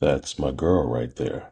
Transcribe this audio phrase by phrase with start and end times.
[0.00, 1.50] That's my girl right there.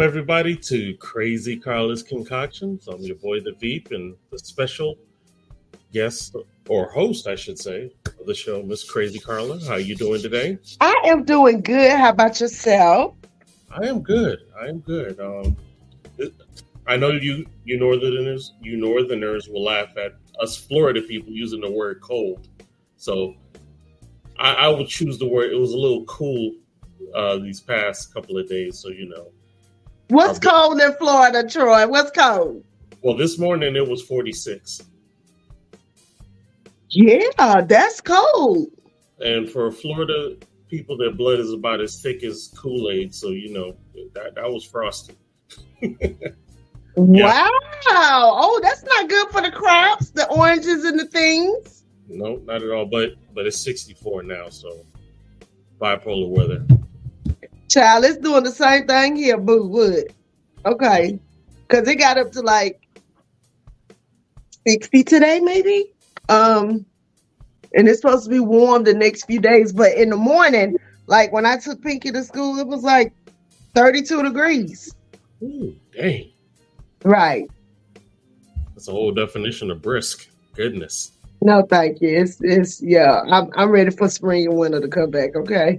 [0.00, 2.88] Welcome, everybody, to Crazy Carla's Concoctions.
[2.88, 4.96] I'm your boy, The Veep, and the special
[5.92, 6.34] guest,
[6.70, 9.62] or host, I should say, of the show, Miss Crazy Carla.
[9.66, 10.56] How you doing today?
[10.80, 11.92] I am doing good.
[11.98, 13.14] How about yourself?
[13.70, 14.38] I am good.
[14.58, 15.20] I am good.
[15.20, 15.54] Um,
[16.86, 21.70] I know you, you Northerners, you Northerners will laugh at us Florida people using the
[21.70, 22.48] word cold.
[22.96, 23.34] So
[24.38, 25.52] I, I would choose the word.
[25.52, 26.54] It was a little cool
[27.14, 28.78] uh, these past couple of days.
[28.78, 29.30] So you know,
[30.10, 31.86] What's cold in Florida, Troy?
[31.88, 32.64] What's cold?
[33.02, 34.82] well, this morning it was 46,
[36.90, 38.66] Yeah, that's cold.
[39.20, 40.36] and for Florida
[40.68, 43.14] people, their blood is about as thick as Kool Aid.
[43.14, 43.76] So you know
[44.14, 45.14] that that was frosty.
[46.96, 47.26] Yeah.
[47.26, 47.50] Wow.
[47.86, 51.84] Oh, that's not good for the crops, the oranges and the things.
[52.08, 52.84] No, not at all.
[52.84, 54.48] But but it's 64 now.
[54.48, 54.84] So
[55.80, 56.66] bipolar weather.
[57.70, 60.12] Child, it's doing the same thing here, Boo Wood.
[60.66, 61.18] Okay.
[61.66, 62.80] Because it got up to like
[64.66, 65.92] 60 today, maybe.
[66.28, 66.84] Um,
[67.74, 69.72] and it's supposed to be warm the next few days.
[69.72, 73.12] But in the morning, like when I took Pinky to school, it was like
[73.74, 74.92] 32 degrees.
[75.42, 76.30] Ooh, dang.
[77.04, 77.48] Right.
[78.74, 80.28] That's a whole definition of brisk.
[80.54, 81.12] Goodness.
[81.42, 82.08] No, thank you.
[82.08, 83.22] It's it's yeah.
[83.30, 85.34] I'm I'm ready for spring and winter to come back.
[85.34, 85.78] Okay.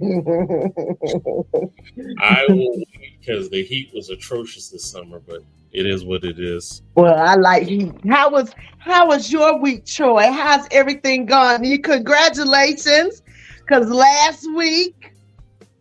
[2.18, 2.82] I will
[3.20, 5.38] because the heat was atrocious this summer, but
[5.70, 6.82] it is what it is.
[6.96, 7.92] well, I like heat.
[8.08, 10.32] How was how was your week, Troy?
[10.32, 11.62] How's everything gone?
[11.62, 13.22] You congratulations,
[13.60, 15.12] because last week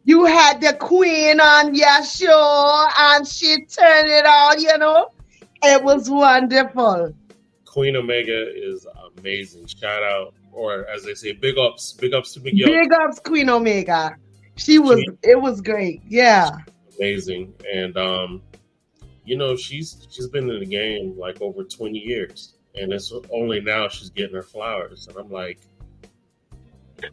[0.03, 4.61] you had the queen on your show and she turned it on.
[4.61, 5.07] You know,
[5.63, 7.15] it was wonderful.
[7.65, 8.85] Queen Omega is
[9.21, 9.67] amazing.
[9.67, 12.67] Shout out, or as they say, big ups, big ups to Miguel.
[12.67, 14.15] Big ups, Queen Omega.
[14.55, 15.03] She was.
[15.23, 16.01] It was great.
[16.07, 16.49] Yeah.
[16.97, 18.41] Amazing, and um,
[19.23, 23.61] you know she's she's been in the game like over twenty years, and it's only
[23.61, 25.59] now she's getting her flowers, and I'm like,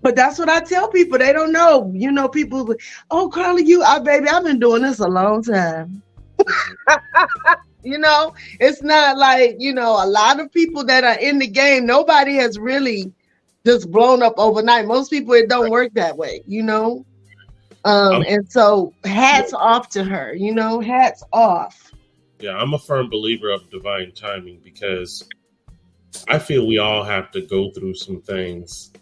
[0.03, 1.19] But that's what I tell people.
[1.19, 1.91] They don't know.
[1.95, 2.75] You know, people,
[3.11, 6.03] oh, Carly, you, I, baby, I've been doing this a long time.
[7.83, 11.47] you know, it's not like, you know, a lot of people that are in the
[11.47, 13.13] game, nobody has really
[13.65, 14.87] just blown up overnight.
[14.87, 17.05] Most people, it don't work that way, you know?
[17.85, 21.93] Um, and so hats off to her, you know, hats off.
[22.41, 25.29] Yeah, I'm a firm believer of divine timing because
[26.29, 28.93] I feel we all have to go through some things,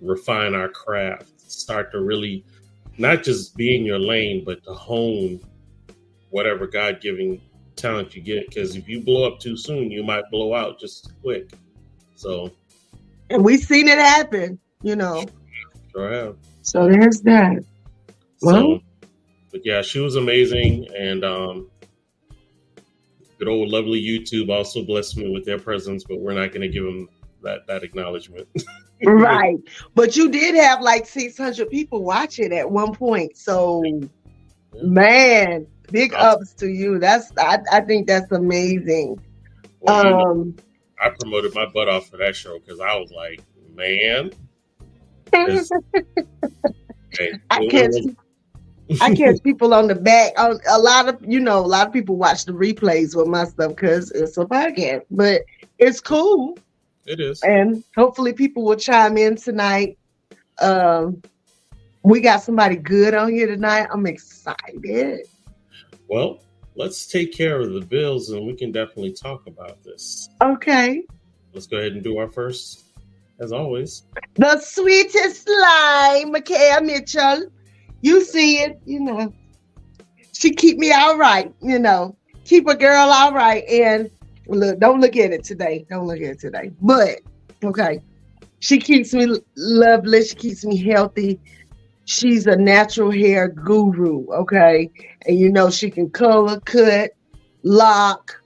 [0.00, 2.44] refine our craft, start to really
[2.98, 5.40] not just be in your lane, but to hone
[6.30, 7.40] whatever God giving
[7.76, 8.48] talent you get.
[8.48, 11.50] Because if you blow up too soon, you might blow out just as quick.
[12.14, 12.50] So,
[13.30, 15.24] And we've seen it happen, you know.
[15.92, 16.36] sure have.
[16.62, 17.64] So there's that.
[18.38, 18.80] So, Well-
[19.52, 21.70] but yeah, she was amazing, and um,
[23.38, 26.04] good old lovely YouTube also blessed me with their presence.
[26.04, 27.08] But we're not going to give them
[27.42, 28.48] that that acknowledgement.
[29.04, 29.58] right
[29.94, 33.82] but you did have like 600 people watching at one point so
[34.82, 36.98] man big ups to you.
[36.98, 39.20] That's i, I think that's amazing.
[39.80, 40.56] Well, you know, um
[41.00, 43.40] I promoted my butt off for that show because I was like,
[43.74, 44.32] man,
[45.32, 47.94] hey, i catch
[49.00, 50.32] i catch people on the back.
[50.36, 53.44] A a lot of you know a lot of people watch the replays with my
[53.44, 55.42] stuff because it's a podcast but
[55.78, 56.58] it's cool.
[57.06, 57.40] It is.
[57.42, 59.98] and hopefully people will chime in tonight.
[60.60, 61.22] Um
[62.06, 65.26] we got somebody good on here tonight i'm excited
[66.08, 66.40] Well,
[66.76, 70.28] let's take care of the bills and we can definitely talk about this.
[70.40, 71.02] Okay.
[71.52, 72.84] Let's go ahead and do our first,
[73.40, 74.04] as always.
[74.34, 77.46] The sweetest line, Micaiah Mitchell.
[78.02, 79.32] You see it, you know.
[80.32, 82.16] She keep me all right, you know.
[82.44, 83.64] Keep a girl all right.
[83.68, 84.10] And
[84.46, 85.86] look, don't look at it today.
[85.90, 86.70] Don't look at it today.
[86.80, 87.20] But
[87.64, 88.00] okay.
[88.60, 89.26] She keeps me
[89.56, 90.24] lovely.
[90.24, 91.40] She keeps me healthy.
[92.06, 94.90] She's a natural hair guru, okay?
[95.26, 97.10] And you know she can color, cut,
[97.64, 98.40] lock,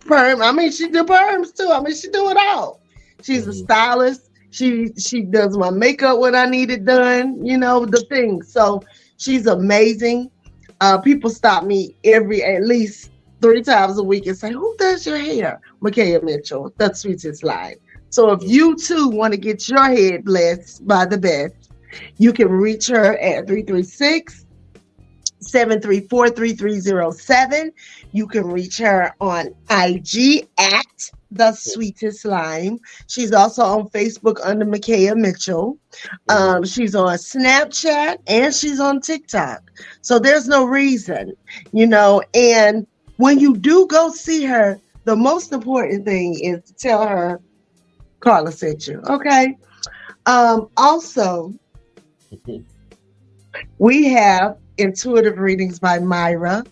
[0.00, 0.42] perm.
[0.42, 1.70] I mean, she do perms too.
[1.72, 2.80] I mean, she do it all.
[3.22, 3.50] She's mm-hmm.
[3.50, 4.30] a stylist.
[4.50, 7.44] She she does my makeup when I need it done.
[7.44, 8.42] You know the thing.
[8.42, 8.82] So
[9.16, 10.30] she's amazing.
[10.82, 15.06] Uh, people stop me every at least three times a week and say, "Who does
[15.06, 16.74] your hair?" Micaiah Mitchell.
[16.76, 17.76] That's sweetest life.
[18.10, 21.65] So if you too want to get your head blessed by the best,
[22.18, 24.46] you can reach her at 336
[25.40, 27.72] 734 3307.
[28.12, 32.78] You can reach her on IG at the sweetest lime.
[33.08, 35.78] She's also on Facebook under Micaiah Mitchell.
[36.28, 39.62] Um, she's on Snapchat and she's on TikTok.
[40.00, 41.32] So there's no reason,
[41.72, 42.22] you know.
[42.34, 42.86] And
[43.16, 47.40] when you do go see her, the most important thing is to tell her
[48.20, 49.00] Carla sent you.
[49.08, 49.56] Okay.
[50.26, 51.54] Um, also,
[53.78, 56.64] we have intuitive readings by Myra,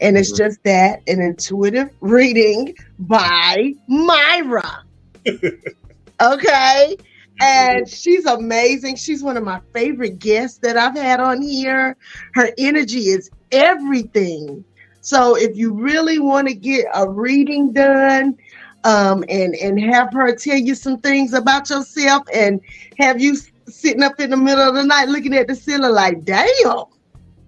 [0.00, 0.44] and it's mm-hmm.
[0.44, 4.84] just that an intuitive reading by Myra.
[6.22, 6.96] okay.
[7.42, 8.96] And she's amazing.
[8.96, 11.96] She's one of my favorite guests that I've had on here.
[12.34, 14.62] Her energy is everything.
[15.00, 18.36] So if you really want to get a reading done,
[18.84, 22.60] um, and and have her tell you some things about yourself, and
[22.98, 23.36] have you
[23.70, 26.84] sitting up in the middle of the night looking at the ceiling like, damn.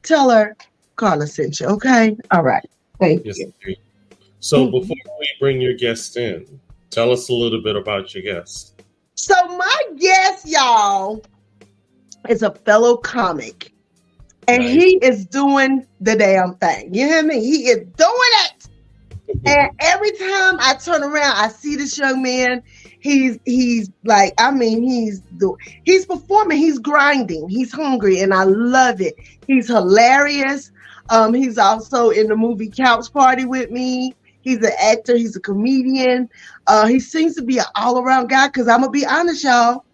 [0.04, 0.56] tell her
[0.96, 1.68] Carla sent you.
[1.68, 2.16] Okay.
[2.32, 2.68] All right.
[3.00, 3.54] Thank yes, you.
[4.40, 6.60] So before we bring your guest in,
[6.90, 8.82] tell us a little bit about your guest.
[9.16, 11.22] So my guest, y'all,
[12.30, 13.72] is a fellow comic.
[14.48, 14.74] And nice.
[14.74, 16.94] he is doing the damn thing.
[16.94, 17.40] You hear me?
[17.40, 18.68] He is doing it.
[19.46, 22.62] and every time I turn around, I see this young man.
[23.00, 25.56] He's he's like, I mean, he's the
[25.86, 29.16] he's performing, he's grinding, he's hungry, and I love it.
[29.48, 30.72] He's hilarious.
[31.10, 34.16] Um, he's also in the movie Couch Party with me.
[34.42, 35.16] He's an actor.
[35.16, 36.30] He's a comedian.
[36.68, 38.50] Uh, he seems to be an all around guy.
[38.50, 39.86] Cause I'm gonna be honest, y'all.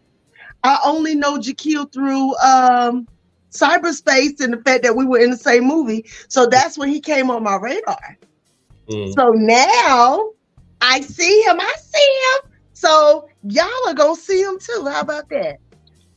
[0.64, 3.08] I only know Jaquil through um,
[3.52, 6.06] cyberspace and the fact that we were in the same movie.
[6.28, 8.18] So that's when he came on my radar.
[8.90, 9.14] Mm.
[9.14, 10.32] So now
[10.82, 11.60] I see him.
[11.60, 12.52] I see him.
[12.74, 14.88] So y'all are gonna see him too.
[14.90, 15.58] How about that?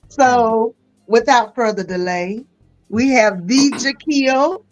[0.09, 0.75] So
[1.07, 2.45] without further delay,
[2.89, 4.65] we have the Jaquil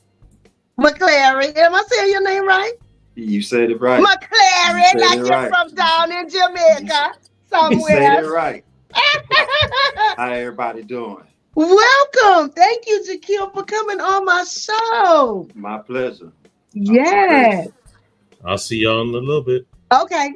[0.80, 1.54] McClary.
[1.56, 2.72] Am I saying your name right?
[3.14, 4.02] You said it right.
[4.02, 5.50] McClary, you like you're right.
[5.50, 7.12] from down in Jamaica
[7.50, 8.00] somewhere.
[8.00, 8.64] You said it right.
[10.16, 11.25] How everybody doing?
[11.54, 12.50] Welcome.
[12.52, 15.49] Thank you, Jaquil, for coming on my show.
[15.54, 16.32] My pleasure.
[16.72, 17.68] Yes.
[18.42, 19.66] I'll see y'all in a little bit.
[19.92, 20.32] Okay.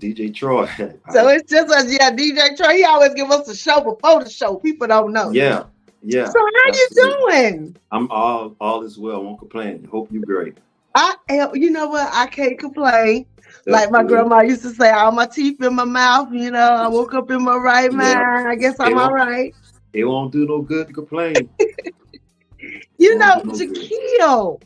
[0.00, 0.66] DJ Troy.
[1.10, 2.76] so it's just us, yeah, DJ Troy.
[2.76, 4.56] He always give us a show before the show.
[4.56, 5.30] People don't know.
[5.32, 5.64] Yeah.
[6.02, 6.28] Yeah.
[6.28, 7.76] So how you doing?
[7.92, 9.22] I'm all all is well.
[9.22, 9.84] Won't complain.
[9.90, 10.58] Hope you're great.
[10.94, 12.10] I eh, you know what?
[12.12, 13.26] I can't complain.
[13.36, 14.08] That's like my good.
[14.08, 16.32] grandma used to say, all my teeth in my mouth.
[16.32, 17.96] You know, I woke up in my right yeah.
[17.96, 18.48] mind.
[18.48, 19.54] I guess I'm all right.
[19.92, 21.34] It won't do no good to complain.
[22.98, 24.62] you know, no Jaquil.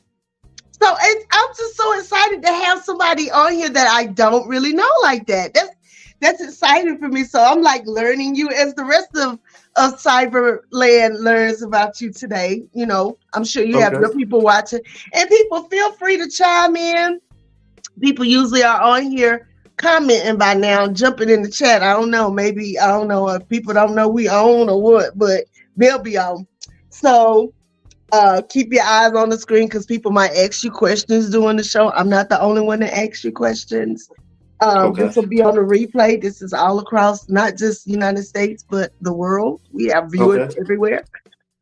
[0.81, 4.73] So it's, I'm just so excited to have somebody on here that I don't really
[4.73, 5.55] know like that.
[5.55, 5.75] That's
[6.21, 7.25] that's exciting for me.
[7.25, 9.39] So I'm like learning you as the rest of
[9.77, 12.65] of Cyberland learns about you today.
[12.73, 13.85] You know, I'm sure you okay.
[13.85, 14.81] have the people watching,
[15.13, 17.21] and people feel free to chime in.
[18.01, 21.83] People usually are on here commenting by now, jumping in the chat.
[21.83, 25.17] I don't know, maybe I don't know if people don't know we own or what,
[25.17, 25.45] but
[25.77, 26.47] they'll be on.
[26.91, 27.53] So
[28.13, 31.65] uh, keep your eyes on the screen because people might ask you questions during the
[31.65, 31.91] show.
[31.93, 34.09] I'm not the only one that asks you questions.
[34.61, 35.03] Um, okay.
[35.03, 36.21] This will be on the replay.
[36.21, 39.61] This is all across, not just United States, but the world.
[39.73, 40.61] We have viewers okay.
[40.61, 41.05] everywhere.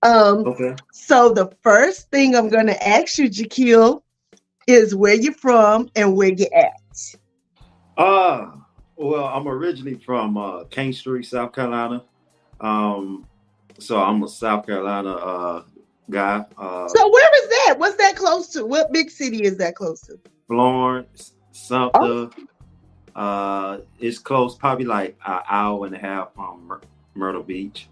[0.03, 0.77] Um, okay.
[0.93, 4.03] So the first thing I'm going to ask you, Jaquil,
[4.67, 7.17] is where you're from and where you're at.
[7.97, 8.53] Uh,
[8.97, 12.05] Well, I'm originally from uh, Kingstree, South Carolina.
[12.61, 13.27] Um,
[13.79, 15.65] so I'm a South Carolina uh,
[16.09, 16.45] guy.
[16.57, 17.75] Uh, so where is that?
[17.79, 18.65] What's that close to?
[18.65, 20.19] What big city is that close to?
[20.47, 21.99] Florence, Sumter.
[22.01, 22.31] Oh.
[23.15, 26.81] Uh, it's close, probably like an hour and a half from Myr-
[27.15, 27.89] Myrtle Beach.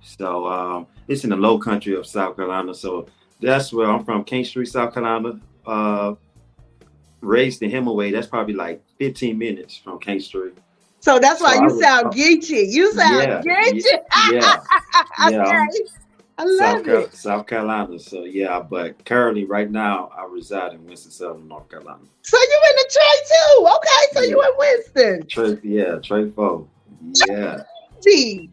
[0.00, 2.74] So um, it's in the low country of South Carolina.
[2.74, 3.06] So
[3.40, 5.40] that's where I'm from, Kingstree, South Carolina.
[5.66, 6.14] Uh,
[7.20, 8.10] raised in Hemingway.
[8.10, 10.52] That's probably like 15 minutes from Kingstree.
[11.00, 12.70] So that's why so you was, sound geeky.
[12.70, 13.82] You sound yeah, geeky.
[14.32, 14.60] Yeah.
[15.28, 15.28] yeah.
[15.28, 15.66] okay.
[16.38, 17.14] I love South, it.
[17.14, 17.98] South Carolina.
[17.98, 22.00] So yeah, but currently right now I reside in Winston-Salem, North Carolina.
[22.22, 23.68] So you in Detroit too?
[23.76, 25.26] Okay, so you in Winston.
[25.26, 26.68] Trey, yeah, Trey Foe.
[27.28, 27.62] Yeah.
[28.02, 28.50] Gee.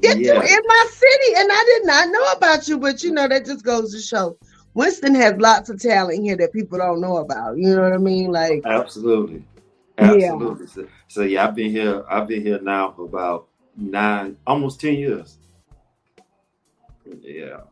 [0.00, 0.34] Get yeah.
[0.34, 3.46] you in my city, and I did not know about you, but you know that
[3.46, 4.38] just goes to show
[4.74, 7.58] Winston has lots of talent here that people don't know about.
[7.58, 8.30] You know what I mean?
[8.30, 9.42] Like absolutely,
[9.98, 10.66] absolutely.
[10.66, 10.72] Yeah.
[10.72, 12.04] So, so yeah, I've been here.
[12.08, 15.38] I've been here now for about nine, almost ten years.
[17.20, 17.62] Yeah.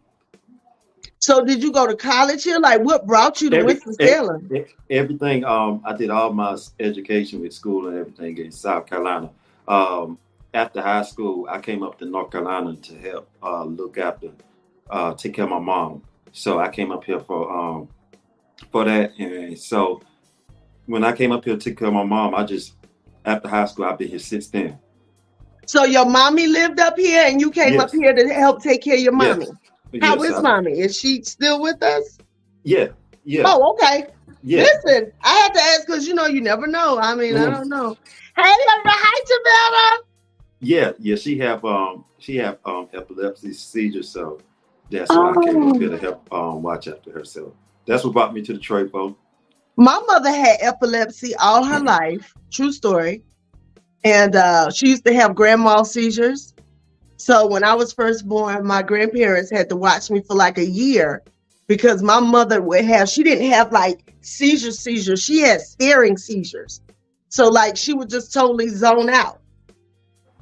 [1.27, 2.61] So did you go to college here?
[2.61, 4.49] Like what brought you to Winston Salem?
[4.89, 5.45] Everything.
[5.45, 9.31] Um, I did all my education with school and everything in South Carolina.
[9.67, 10.19] Um,
[10.55, 14.31] after high school, I came up to North Carolina to help uh, look after,
[14.89, 16.05] uh, take care of my mom.
[16.31, 17.89] So I came up here for um,
[18.71, 20.03] for that, and so
[20.85, 22.75] when I came up here to take care of my mom, I just
[23.25, 24.79] after high school, I've been here since then.
[25.67, 27.83] So your mommy lived up here, and you came yes.
[27.83, 29.47] up here to help take care of your mommy.
[29.47, 29.66] Yes.
[30.01, 30.73] How yes, is mommy?
[30.79, 32.19] Is she still with us?
[32.65, 32.89] Yeah,
[33.25, 33.45] yeah.
[33.47, 34.09] Oh, okay.
[34.43, 34.63] Yeah.
[34.63, 36.99] Listen, I have to ask because you know you never know.
[36.99, 37.47] I mean, mm.
[37.47, 37.97] I don't know.
[38.37, 40.05] Hey, hi, Jamila.
[40.61, 41.17] Yeah, yeah.
[41.17, 44.41] She have um she have um epilepsy seizures, so
[44.91, 45.41] that's why oh.
[45.41, 47.25] I came up here to help um watch after her.
[47.25, 47.55] So
[47.87, 49.17] that's what brought me to the Detroit phone.
[49.77, 51.87] My mother had epilepsy all her mm-hmm.
[51.87, 52.35] life.
[52.51, 53.23] True story.
[54.05, 56.55] And uh, she used to have grandma seizures.
[57.17, 60.67] So when I was first born, my grandparents had to watch me for like a
[60.67, 61.23] year
[61.67, 65.23] because my mother would have, she didn't have like seizure seizures.
[65.23, 66.81] She had staring seizures.
[67.29, 69.41] So like she would just totally zone out.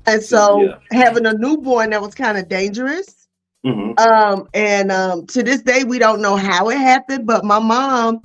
[0.07, 0.79] And so yeah.
[0.91, 3.29] having a newborn that was kind of dangerous.
[3.65, 3.99] Mm-hmm.
[3.99, 8.23] Um, and um, to this day, we don't know how it happened, but my mom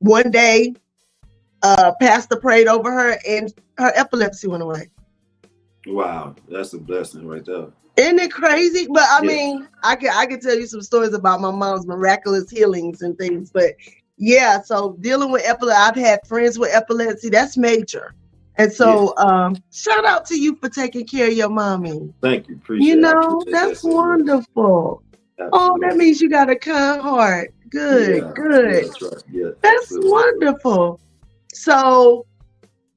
[0.00, 0.74] one day
[1.62, 4.90] uh, pastor prayed over her and her epilepsy went away.
[5.86, 7.68] Wow, that's a blessing right there.
[7.96, 8.86] Isn't it crazy?
[8.92, 9.28] But I yeah.
[9.28, 13.16] mean, I can I can tell you some stories about my mom's miraculous healings and
[13.16, 13.50] things.
[13.50, 13.74] But
[14.18, 17.30] yeah, so dealing with epilepsy, I've had friends with epilepsy.
[17.30, 18.14] That's major.
[18.58, 19.24] And so, yeah.
[19.24, 22.12] um, shout out to you for taking care of your mommy.
[22.22, 22.56] Thank you.
[22.56, 25.02] Appreciate You know, that's that wonderful.
[25.38, 25.50] Absolutely.
[25.52, 27.52] Oh, that means you got a kind heart.
[27.68, 28.84] Good, yeah, good.
[28.84, 29.22] That's, right.
[29.30, 31.00] yeah, that's wonderful.
[31.52, 32.24] So,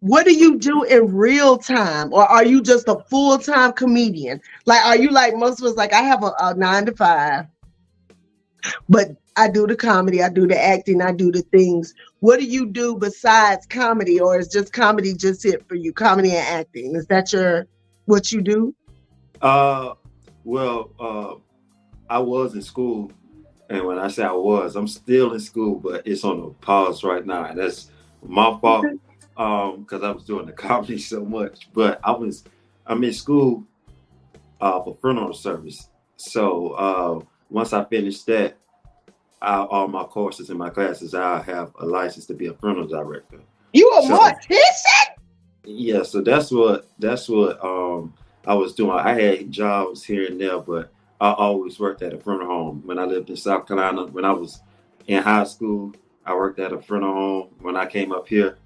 [0.01, 4.41] what do you do in real time, or are you just a full time comedian?
[4.65, 5.75] Like, are you like most of us?
[5.75, 7.47] Like, I have a, a nine to five,
[8.87, 11.93] but I do the comedy, I do the acting, I do the things.
[12.21, 15.91] What do you do besides comedy, or is just comedy just it for you?
[15.91, 17.67] Comedy and acting is that your
[18.05, 18.73] what you do?
[19.41, 19.95] Uh,
[20.45, 21.35] well, uh,
[22.09, 23.11] I was in school,
[23.69, 27.03] and when I say I was, I'm still in school, but it's on a pause
[27.03, 27.91] right now, and that's
[28.21, 28.85] my fault
[29.39, 31.69] um because I was doing the comedy so much.
[31.73, 32.43] But I was
[32.85, 33.63] I'm in school
[34.61, 38.57] uh, for funeral service, so uh, once I finished that,
[39.41, 42.87] I, all my courses and my classes, I have a license to be a funeral
[42.87, 43.39] director.
[43.73, 45.15] You a so, mortician?
[45.63, 48.13] Yeah, so that's what that's what um
[48.45, 48.97] I was doing.
[48.97, 50.91] I had jobs here and there, but
[51.21, 52.81] I always worked at a funeral home.
[52.85, 54.61] When I lived in South Carolina, when I was
[55.07, 55.93] in high school,
[56.25, 57.49] I worked at a funeral home.
[57.61, 58.57] When I came up here,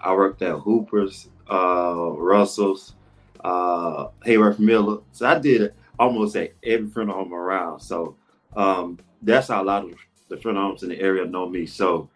[0.00, 2.94] I worked at Hooper's, uh, Russell's,
[3.42, 4.98] uh, Hayworth Miller.
[5.12, 7.80] So I did almost at every funeral home around.
[7.80, 8.16] So
[8.56, 9.94] um, that's how a lot of
[10.28, 11.66] the funeral homes in the area know me.
[11.66, 12.08] So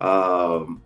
[0.00, 0.82] um,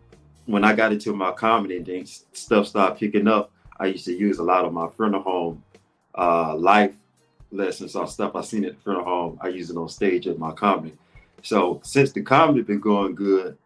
[0.46, 4.16] when I got into my comedy and things, stuff started picking up, I used to
[4.16, 5.64] use a lot of my funeral home
[6.14, 6.94] uh, life
[7.50, 9.38] lessons or stuff I seen at the funeral home.
[9.40, 10.96] I use it on stage at my comedy.
[11.42, 13.56] So since the comedy been going good,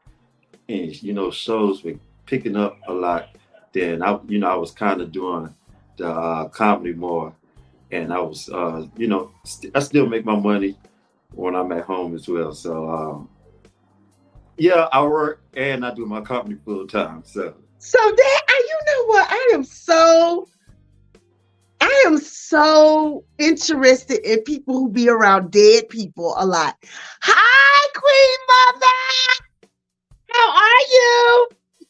[0.68, 1.94] and you know shows were
[2.26, 3.36] picking up a lot,
[3.72, 5.54] then I you know I was kind of doing
[5.96, 7.34] the uh, comedy more,
[7.90, 10.76] and I was uh, you know st- I still make my money
[11.32, 12.52] when I'm at home as well.
[12.52, 13.28] So um,
[14.56, 17.22] yeah, I work and I do my comedy full time.
[17.24, 20.48] So so that you know what I am so
[21.80, 26.76] I am so interested in people who be around dead people a lot.
[27.20, 28.40] Hi, Queen
[28.72, 29.68] Mother.
[30.32, 31.48] How are you?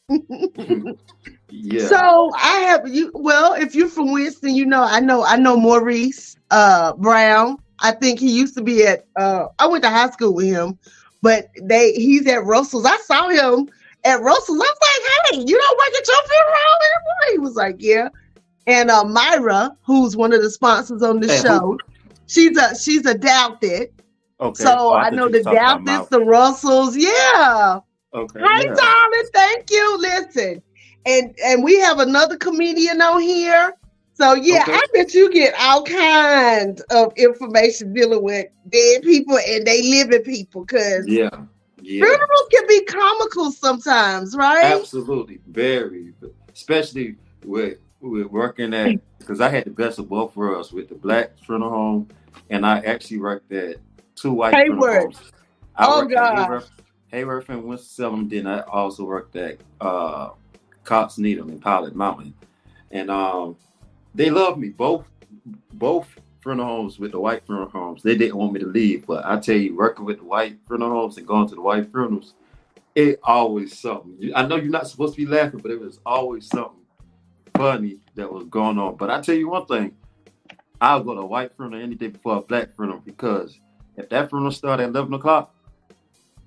[1.56, 1.86] Yeah.
[1.86, 3.12] So I have you.
[3.14, 7.58] Well, if you're from Winston, you know I know I know Maurice uh, Brown.
[7.80, 9.06] I think he used to be at.
[9.16, 10.78] Uh, I went to high school with him,
[11.22, 12.84] but they he's at Russell's.
[12.86, 13.68] I saw him
[14.04, 14.58] at Russell's.
[14.60, 18.08] I was like, "Hey, you don't work at your funeral anymore?" He was like, "Yeah."
[18.66, 21.78] And uh, Myra, who's one of the sponsors on the Hey, who- show,
[22.26, 23.90] she's a she's a Douthit.
[24.40, 24.64] Okay.
[24.64, 26.96] So Oh, I thought know the was talking Douthits, the Russells.
[26.96, 27.78] Yeah.
[28.14, 28.40] My- Okay.
[28.40, 28.74] Hey, yeah.
[28.74, 29.98] darling, thank you.
[29.98, 30.62] Listen,
[31.06, 33.74] and and we have another comedian on here.
[34.14, 34.72] So yeah, Okay.
[34.74, 40.22] I bet you get all kinds of information dealing with dead people and they living
[40.22, 41.28] people because Yeah.
[41.82, 42.04] Yeah.
[42.04, 44.64] funerals can be comical sometimes, right?
[44.66, 46.14] Absolutely, very,
[46.54, 50.94] especially with with working at because I had the best of both worlds with the
[50.94, 52.08] black funeral home,
[52.50, 53.78] and I actually worked at
[54.14, 55.18] two white funeral homes.
[55.76, 56.64] I Oh, worked at God.
[57.14, 58.28] Hayworth, and Winston-Salem.
[58.28, 60.30] Then I also worked at uh,
[60.82, 62.34] Cox Needham in Pilot Mountain,
[62.90, 63.56] and um,
[64.14, 65.04] they loved me both
[65.72, 66.08] both
[66.42, 68.02] funeral homes with the white funeral homes.
[68.02, 70.90] They didn't want me to leave, but I tell you, working with the white funeral
[70.90, 72.34] homes and going to the white funerals,
[72.94, 74.32] it always something.
[74.34, 76.82] I know you're not supposed to be laughing, but it was always something
[77.56, 78.96] funny that was going on.
[78.96, 79.96] But I tell you one thing,
[80.80, 83.58] I'll go to a white funeral any day before a black funeral because
[83.96, 85.53] if that funeral started at eleven o'clock,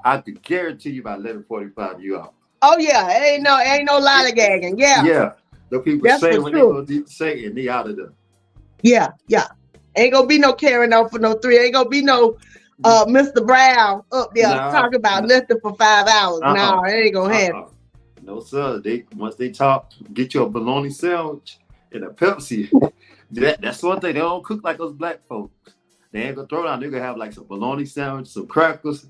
[0.03, 2.33] I could guarantee you by eleven forty-five you out.
[2.61, 4.75] Oh yeah, ain't no ain't no lollygagging.
[4.77, 5.31] Yeah, Yeah,
[5.69, 6.59] the people That's say for what they
[6.95, 8.13] gonna say and they out of there.
[8.81, 9.47] yeah, yeah.
[9.95, 11.57] Ain't gonna be no carrying on for no three.
[11.57, 12.37] Ain't gonna be no
[12.83, 13.45] uh Mr.
[13.45, 15.35] Brown up there No, talking about no.
[15.35, 16.41] nothing for five hours.
[16.43, 16.53] Uh-uh.
[16.53, 17.55] No, it ain't gonna happen.
[17.55, 17.69] Uh-uh.
[18.21, 18.79] No sir.
[18.79, 21.59] They once they talk, get you a bologna sandwich
[21.91, 22.69] and a Pepsi.
[23.31, 25.73] that, that's one thing they don't cook like us black folks.
[26.11, 26.79] They ain't gonna throw down.
[26.79, 29.07] They're gonna have like some bologna sandwich, some crackers,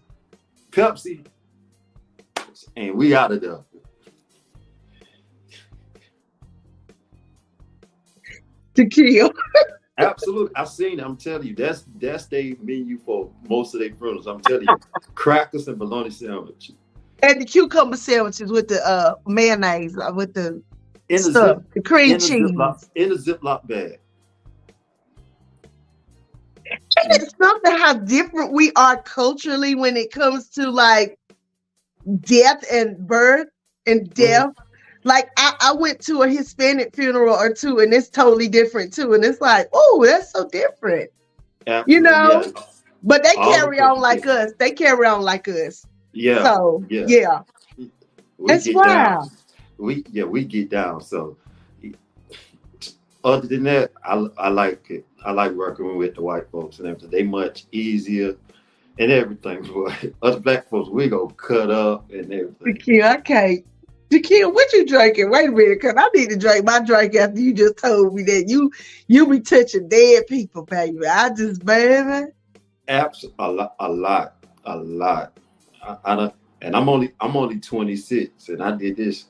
[0.77, 1.25] Pepsi,
[2.75, 3.59] and we out of there.
[8.75, 9.33] To kill.
[9.97, 10.99] Absolutely, I've seen.
[10.99, 11.03] it.
[11.03, 14.27] I'm telling you, that's that's their menu for most of their funerals.
[14.27, 14.77] I'm telling you,
[15.15, 16.71] crackers and bologna sandwich
[17.23, 20.61] And the cucumber sandwiches with the uh mayonnaise, uh, with the
[21.09, 22.51] in a stuff, zip, the cream in a cheese.
[22.51, 23.97] ziploc in a ziploc bag.
[26.71, 31.19] And it's something how different we are culturally when it comes to like
[32.21, 33.47] death and birth
[33.85, 34.13] and mm-hmm.
[34.13, 34.53] death.
[35.03, 39.13] Like I, I went to a Hispanic funeral or two, and it's totally different too.
[39.13, 41.11] And it's like, oh, that's so different.
[41.85, 42.61] You know, yeah.
[43.03, 44.49] But they All carry on like different.
[44.49, 44.53] us.
[44.57, 45.85] They carry on like us.
[46.13, 47.05] yeah, so yeah.
[47.07, 47.41] yeah.
[47.77, 47.91] we
[48.47, 48.87] That's get wild.
[48.87, 49.29] down.
[49.77, 51.01] We yeah, we get down.
[51.01, 51.37] So
[53.23, 55.05] other than that, I I like it.
[55.23, 57.09] I like working with the white folks and everything.
[57.09, 58.35] They much easier
[58.99, 59.63] and everything.
[60.19, 62.77] But us black folks, we go cut up and everything.
[62.77, 63.65] Jakia, I can't.
[64.09, 65.29] Jakia, what you drinking?
[65.29, 68.23] Wait a minute, cause I need to drink my drink after you just told me
[68.23, 68.71] that you
[69.07, 71.05] you be touching dead people, baby.
[71.05, 72.31] I just baby.
[72.87, 75.37] Apps a lot, a lot, a lot.
[75.83, 79.25] I, I don't, and I'm only I'm only 26, and I did this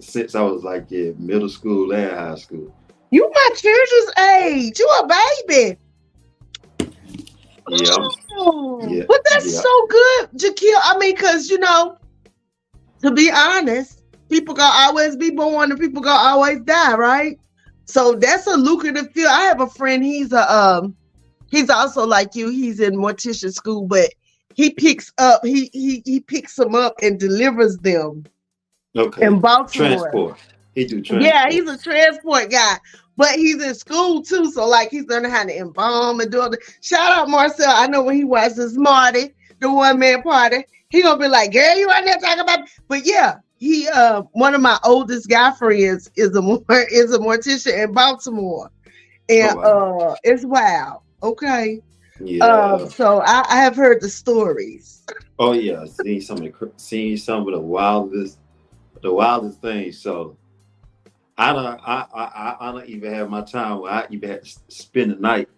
[0.00, 2.74] since I was like in middle school and high school.
[3.10, 4.78] You my children's age.
[4.78, 5.08] You a
[5.46, 5.76] baby.
[7.68, 7.96] Yeah,
[8.38, 9.60] Oh, Yeah, But that's yeah.
[9.60, 10.74] so good, Jakia.
[10.82, 11.96] I mean, cause you know,
[13.02, 17.38] to be honest, people gonna always be born and people gonna always die, right?
[17.84, 19.28] So that's a lucrative field.
[19.30, 20.96] I have a friend, he's a um
[21.50, 24.10] he's also like you, he's in mortician school, but
[24.54, 28.24] he picks up, he he he picks them up and delivers them
[28.96, 29.26] okay.
[29.26, 29.88] in Baltimore.
[29.88, 30.38] Transport.
[30.80, 31.34] He do transport.
[31.34, 32.78] Yeah, he's a transport guy,
[33.18, 34.50] but he's in school too.
[34.50, 37.70] So like he's learning how to embalm and do all the shout out Marcel.
[37.70, 41.76] I know when he watches Marty, the one man party, he gonna be like, girl,
[41.76, 46.10] you out there talking about but yeah, he uh one of my oldest guy friends
[46.16, 46.40] is a
[46.90, 48.70] is a mortician in Baltimore.
[49.28, 51.02] And Oh, uh it's wild.
[51.22, 51.82] Okay.
[52.24, 52.46] Yeah.
[52.46, 55.04] Um so I, I have heard the stories.
[55.38, 58.38] Oh yeah, seen some of the seen some of the wildest,
[59.02, 59.98] the wildest things.
[59.98, 60.38] So
[61.40, 64.58] I don't, I, I, I, don't even have my time where I even had to
[64.68, 65.48] spend the night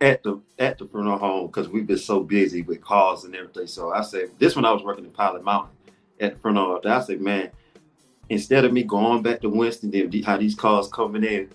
[0.00, 3.68] at the at the funeral home because we've been so busy with calls and everything.
[3.68, 5.70] So I said, this when I was working in Pilot Mountain
[6.18, 7.52] at the funeral home, I said, man,
[8.28, 11.48] instead of me going back to Winston, then how these calls coming in,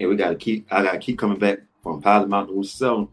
[0.00, 2.58] and we got to keep, I got to keep coming back from Pilot Mountain to
[2.60, 3.08] Winston.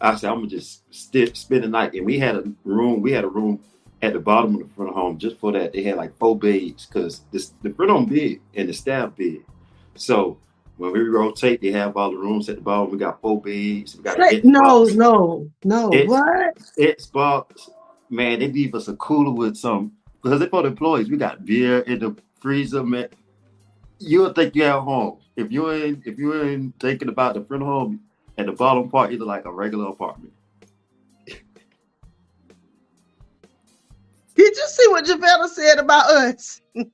[0.00, 1.92] I said, I'm gonna just st- spend the night.
[1.92, 3.60] And we had a room, we had a room
[4.02, 5.72] at the bottom of the front home just for that.
[5.72, 9.42] They had like four beds because this the front home big and the staff big.
[9.94, 10.38] So
[10.76, 12.90] when we rotate, they have all the rooms at the bottom.
[12.90, 13.96] We got four beds.
[13.96, 15.92] We got no, no, no.
[15.92, 16.56] It's- what?
[16.78, 17.70] Xbox.
[18.08, 21.10] Man, they leave us a cooler with some because they for the employees.
[21.10, 23.08] We got beer in the freezer, man.
[23.98, 25.18] you'll think you're at home.
[25.34, 28.00] If you're in, if you're in thinking about the front home,
[28.38, 30.32] at the bottom part, you look like a regular apartment.
[34.36, 36.60] Did you see what Javetta said about us?
[36.74, 36.84] Troy,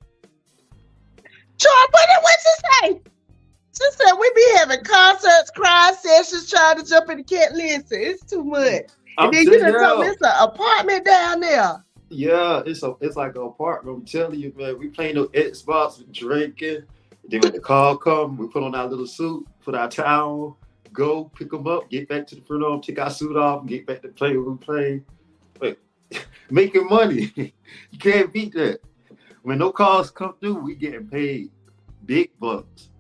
[1.90, 3.00] what did what she say?
[3.74, 7.84] She said we be having concerts, cry sessions, trying to jump in the cat listen.
[7.90, 8.82] It's too much.
[9.18, 11.84] I'm and then you done told me it's an apartment down there.
[12.10, 13.96] Yeah, it's a it's like an apartment.
[13.96, 14.78] I'm telling you, man.
[14.78, 16.82] We playing no Xbox, drinking.
[17.28, 20.58] Then when the call come, we put on our little suit, put our towel,
[20.92, 23.68] go pick them up, get back to the front room, take our suit off, and
[23.68, 25.02] get back to play what we play.
[26.52, 27.32] Making money,
[27.90, 28.80] you can't beat that.
[29.42, 31.50] When no calls come through, we getting paid
[32.04, 32.90] big bucks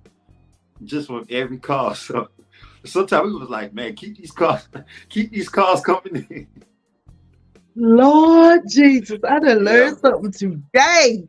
[0.84, 1.94] just from every call.
[2.84, 4.66] So sometimes we was like, man, keep these calls,
[5.10, 6.46] keep these calls coming in.
[7.76, 10.10] Lord Jesus, I done learned Yeah.
[10.10, 11.28] something today.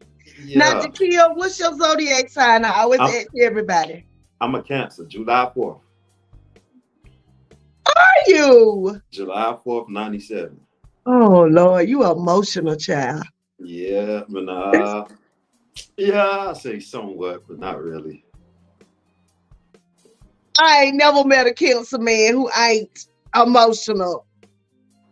[0.55, 2.63] Now, Yeah, Jakia, what's your zodiac sign?
[2.65, 4.05] I always I'm- ask everybody.
[4.41, 5.05] I'm a Cancer.
[5.05, 5.79] July fourth.
[7.85, 9.01] Are you?
[9.11, 10.59] July 4th, 97.
[11.05, 13.23] Oh Lord, you emotional child.
[13.59, 15.05] Yeah, but uh,
[15.97, 18.23] yeah, I say somewhat, but not really.
[20.59, 24.25] I ain't never met a cancer man who ain't emotional.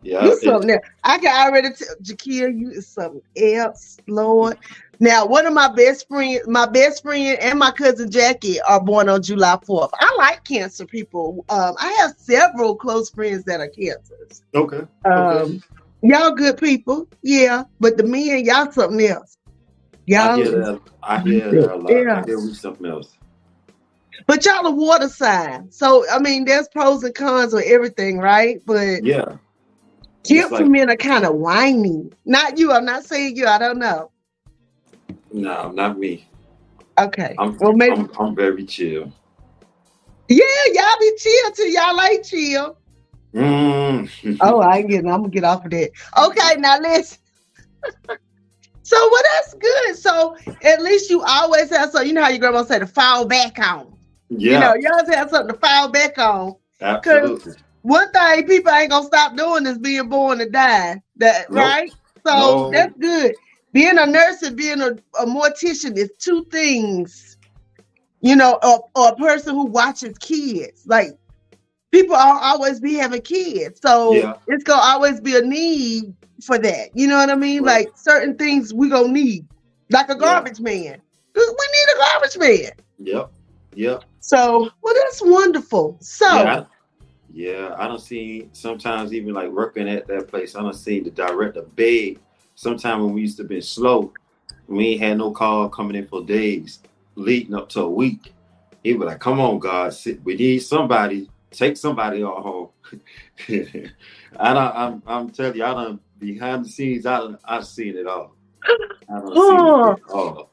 [0.03, 0.81] Yeah, You it- something else.
[1.03, 4.57] I can already tell Jakia, you is something else, Lord.
[4.99, 9.09] Now, one of my best friends, my best friend and my cousin Jackie are born
[9.09, 9.89] on July 4th.
[9.93, 11.43] I like cancer people.
[11.49, 14.43] Um, I have several close friends that are cancers.
[14.53, 14.85] okay.
[15.05, 15.61] Um,
[16.01, 19.37] y'all good people, yeah, but the men, y'all something else.
[20.05, 20.81] Y'all, hear that.
[21.03, 21.91] I hear that a lot.
[21.91, 22.21] Yeah.
[22.21, 23.15] I hear we something else.
[24.27, 25.71] but y'all a water sign.
[25.71, 28.59] So I mean, there's pros and cons with everything, right?
[28.65, 29.37] But Yeah.
[30.23, 32.11] cancer like- men are kind of whiny.
[32.25, 32.71] Not you.
[32.71, 33.45] I'm not saying you.
[33.47, 34.11] I don't know.
[35.31, 36.27] No, not me.
[36.99, 37.35] Okay.
[37.39, 37.95] I'm, well, maybe.
[37.95, 39.11] I'm, I'm very chill.
[40.27, 42.77] yeah, y'all be chill till y'all like chill.
[43.33, 44.09] Mm.
[44.41, 45.09] Oh, I ain't getting.
[45.11, 45.91] I'm gonna get off of that.
[46.17, 47.17] Okay, now listen.
[48.83, 49.95] so well, that's good.
[49.97, 53.25] So at least you always have so you know how your grandma said to fall
[53.25, 53.93] back on.
[54.29, 56.55] yeah, You know, you always have something to fall back on.
[56.81, 57.53] absolutely.
[57.81, 61.01] One thing people ain't gonna stop doing is being born to die.
[61.17, 61.51] That Nope.
[61.51, 61.91] right?
[62.25, 62.71] So No.
[62.71, 63.35] that's good.
[63.73, 67.37] Being a nurse and being a, a mortician is two things.
[68.21, 70.83] You know, or, or a person who watches kids.
[70.85, 71.17] Like
[71.91, 73.79] people are always be having kids.
[73.81, 74.33] So Yeah.
[74.47, 76.89] it's gonna always be a need for that.
[76.95, 77.63] You know what I mean?
[77.63, 77.85] Right.
[77.85, 79.45] Like certain things we gonna need.
[79.91, 80.19] Like a Yeah.
[80.19, 81.01] garbage man.
[81.33, 82.71] 'Cause We need a garbage man.
[82.99, 83.31] Yep.
[83.75, 84.03] Yep.
[84.19, 85.97] So well that's wonderful.
[86.01, 86.65] So Yeah, I,
[87.33, 90.55] yeah, I don't see sometimes even like working at that place.
[90.55, 92.19] I don't see the director beg.
[92.55, 94.11] Sometimes when we used to be slow,
[94.67, 96.79] we ain't had no call coming in for days,
[97.15, 98.33] leading up to a week.
[98.83, 101.29] He was like, "Come on, God, sit- we need somebody.
[101.51, 102.69] Take somebody on home."
[104.39, 104.75] I don't.
[104.75, 105.03] I'm.
[105.07, 106.01] I'm telling you, I don't.
[106.19, 107.39] Behind the scenes, I don't.
[107.45, 108.35] I've seen it all.
[109.09, 109.77] I don't Oh.
[109.85, 110.49] see it all.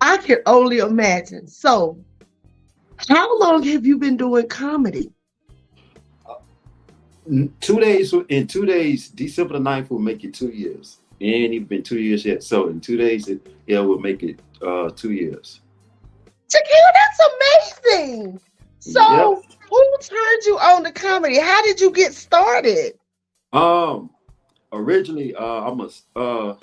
[0.00, 1.46] I can only imagine.
[1.48, 1.98] So,
[3.08, 5.12] how long have you been doing comedy?
[7.28, 10.98] N- Two days in two days, December the 9th will make it two years.
[11.20, 12.42] It ain't even been two years yet.
[12.42, 15.60] So in two days, it, it will make it uh two years.
[16.52, 18.40] Shakira, that's amazing.
[18.80, 21.38] So, who turned you on to comedy?
[21.38, 22.98] How did you get started?
[23.52, 24.10] Um,
[24.72, 26.56] originally, uh, I'm a uh,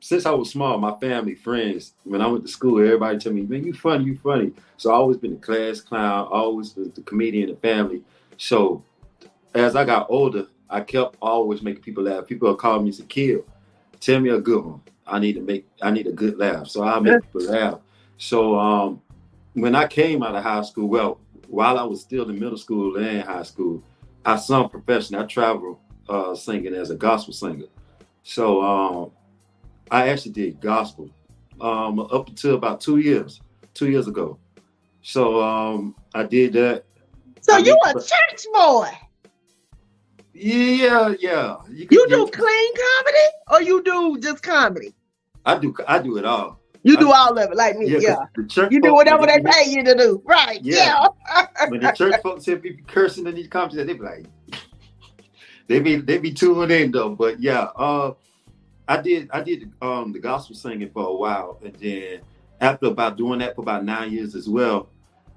[0.00, 3.42] since I was small, my family, friends, when I went to school, everybody told me,
[3.42, 7.02] "Man, you funny, you funny." So I always been the class clown, always was the
[7.02, 8.02] comedian in the family.
[8.36, 8.82] So
[9.54, 12.26] as I got older, I kept always making people laugh.
[12.26, 13.44] People would call me to kill,
[14.00, 14.80] tell me a good one.
[15.06, 16.66] I need to make, I need a good laugh.
[16.68, 17.78] So I make people laugh.
[18.18, 19.02] So um,
[19.54, 21.18] when I came out of high school, well,
[21.52, 23.82] while I was still in middle school and high school,
[24.24, 25.22] I sung professionally.
[25.22, 25.76] I traveled
[26.08, 27.66] uh, singing as a gospel singer.
[28.22, 29.10] So um,
[29.90, 31.10] I actually did gospel
[31.60, 33.42] um, up until about two years,
[33.74, 34.38] two years ago.
[35.02, 36.84] So um, I did that.
[37.42, 38.88] So, I you a church boy?
[40.32, 41.56] Yeah, yeah.
[41.68, 44.94] You, You do clean comedy or you do just comedy?
[45.44, 45.74] I do.
[45.86, 46.61] I do it all.
[46.84, 47.88] You do all of it, like me.
[47.88, 48.16] Yeah, Yeah.
[48.36, 50.22] the church You do whatever they pay you to do.
[50.24, 50.60] Right.
[50.62, 51.06] Yeah.
[51.28, 51.46] Yeah.
[51.68, 54.26] When the church folks hear people cursing in these comments, they be like,
[55.68, 57.10] they be they be tuned in though.
[57.14, 58.14] But yeah, uh,
[58.88, 62.20] I did I did um the gospel singing for a while, and then
[62.60, 64.88] after about doing that for about nine years as well,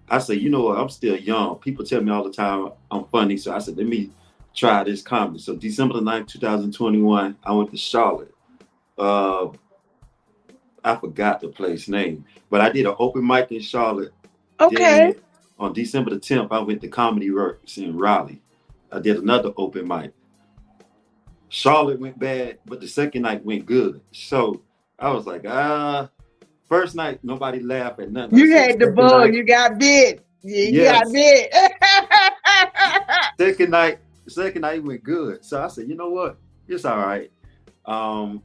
[0.10, 1.55] I said, you know what, I'm still young.
[1.58, 4.12] People tell me all the time I'm funny, so I said, let me
[4.53, 5.39] try this comedy.
[5.39, 8.34] So December the 9th, 2021, I went to Charlotte.
[8.97, 9.47] Uh,
[10.86, 14.13] I forgot the place name, but I did an open mic in Charlotte.
[14.60, 14.76] Okay.
[15.13, 15.15] Then
[15.60, 18.41] on December the 10th, I went to Comedy Works in Raleigh.
[18.91, 20.13] I did another open mic.
[21.50, 24.00] Charlotte went bad, but the second night went good.
[24.12, 24.62] So
[25.00, 26.10] I was like, ah,
[26.69, 28.38] first night nobody laughed at nothing.
[28.38, 29.12] You had the bug.
[29.30, 30.26] night- You got bit.
[30.43, 31.04] You you Yes.
[31.04, 31.54] got bit.
[33.39, 35.43] second night, second night went good.
[35.43, 36.38] So I said, you know what?
[36.67, 37.32] It's all right.
[37.86, 38.43] Um,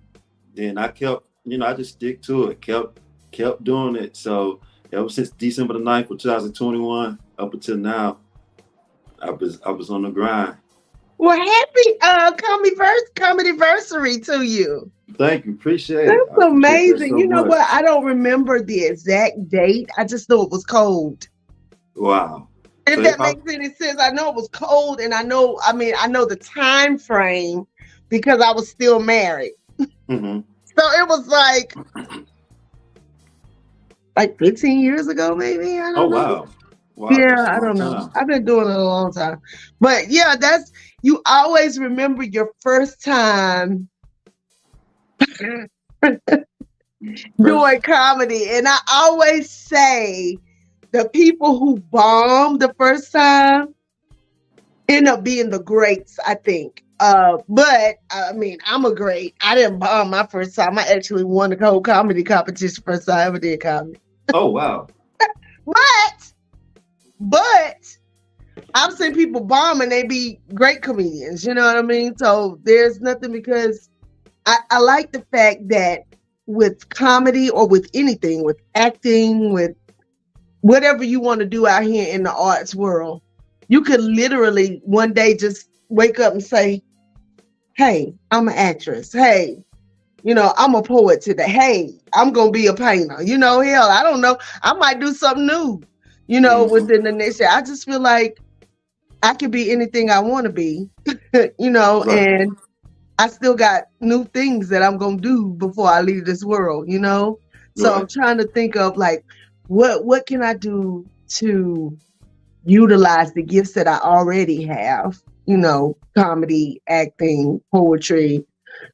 [0.54, 2.98] then I kept, you know, I just stick to it, kept
[3.32, 4.16] kept doing it.
[4.16, 4.60] So
[4.92, 8.18] ever since December the 9th of 2021 up until now,
[9.20, 10.56] I was I was on the grind.
[11.18, 14.90] well, happy uh comedy verse comedy versary to you.
[15.18, 16.06] Thank you, appreciate it.
[16.28, 16.98] That's I that amazing.
[17.10, 17.50] so you know much.
[17.50, 17.68] what?
[17.70, 19.88] I don't remember the exact date.
[19.96, 21.26] I just know it was cold.
[21.96, 22.48] Wow.
[22.86, 25.22] If So that if I- makes any sense, I know it was cold, and I
[25.22, 25.58] know.
[25.64, 27.66] I mean, I know the time frame
[28.08, 29.52] because I was still married.
[30.08, 30.40] hmm
[30.78, 31.74] So it was like
[34.16, 35.78] like 15 years ago, maybe.
[35.78, 36.08] I don't Oh know.
[36.08, 36.48] wow.
[36.96, 37.08] Wow.
[37.18, 37.94] yeah, I don't know.
[37.96, 38.10] time.
[38.14, 39.40] I've been doing it a long time.
[39.80, 40.70] But yeah, that's
[41.02, 43.88] you always remember your first time
[47.42, 48.48] doing comedy.
[48.50, 50.36] And I always say
[50.92, 53.74] the people who bomb the first time
[54.88, 56.84] end up being the greats, I think.
[57.00, 59.34] Uh, but I mean, I'm a great.
[59.40, 60.78] I didn't bomb my first time.
[60.78, 63.98] I actually won the whole comedy competition first time I ever did comedy.
[64.32, 64.86] Oh wow.
[65.66, 66.32] But,
[67.20, 67.96] but
[68.74, 71.44] I've seen people bomb and they be great comedians.
[71.44, 72.16] You know what I mean?
[72.16, 73.88] So there's nothing because
[74.46, 76.04] I, I like the fact that
[76.46, 79.76] with comedy or with anything, with acting, with
[80.62, 83.22] whatever you want to do out here in the arts world,
[83.68, 86.82] you could literally one day just wake up and say,
[87.80, 89.10] Hey, I'm an actress.
[89.10, 89.64] Hey,
[90.22, 91.48] you know, I'm a poet today.
[91.48, 93.22] Hey, I'm gonna be a painter.
[93.22, 94.36] You know, hell, I don't know.
[94.62, 95.82] I might do something new,
[96.26, 96.68] you know, Mhm.
[96.68, 97.48] within the next year.
[97.50, 98.38] I just feel like
[99.22, 100.90] I could be anything I want to be,
[101.58, 102.28] you know, Right.
[102.28, 102.54] and
[103.18, 106.98] I still got new things that I'm gonna do before I leave this world, you
[106.98, 107.40] know.
[107.76, 109.24] So I'm trying to think of like
[109.68, 111.96] what what can I do to
[112.64, 118.44] utilize the gifts that I already have, you know, comedy, acting, poetry.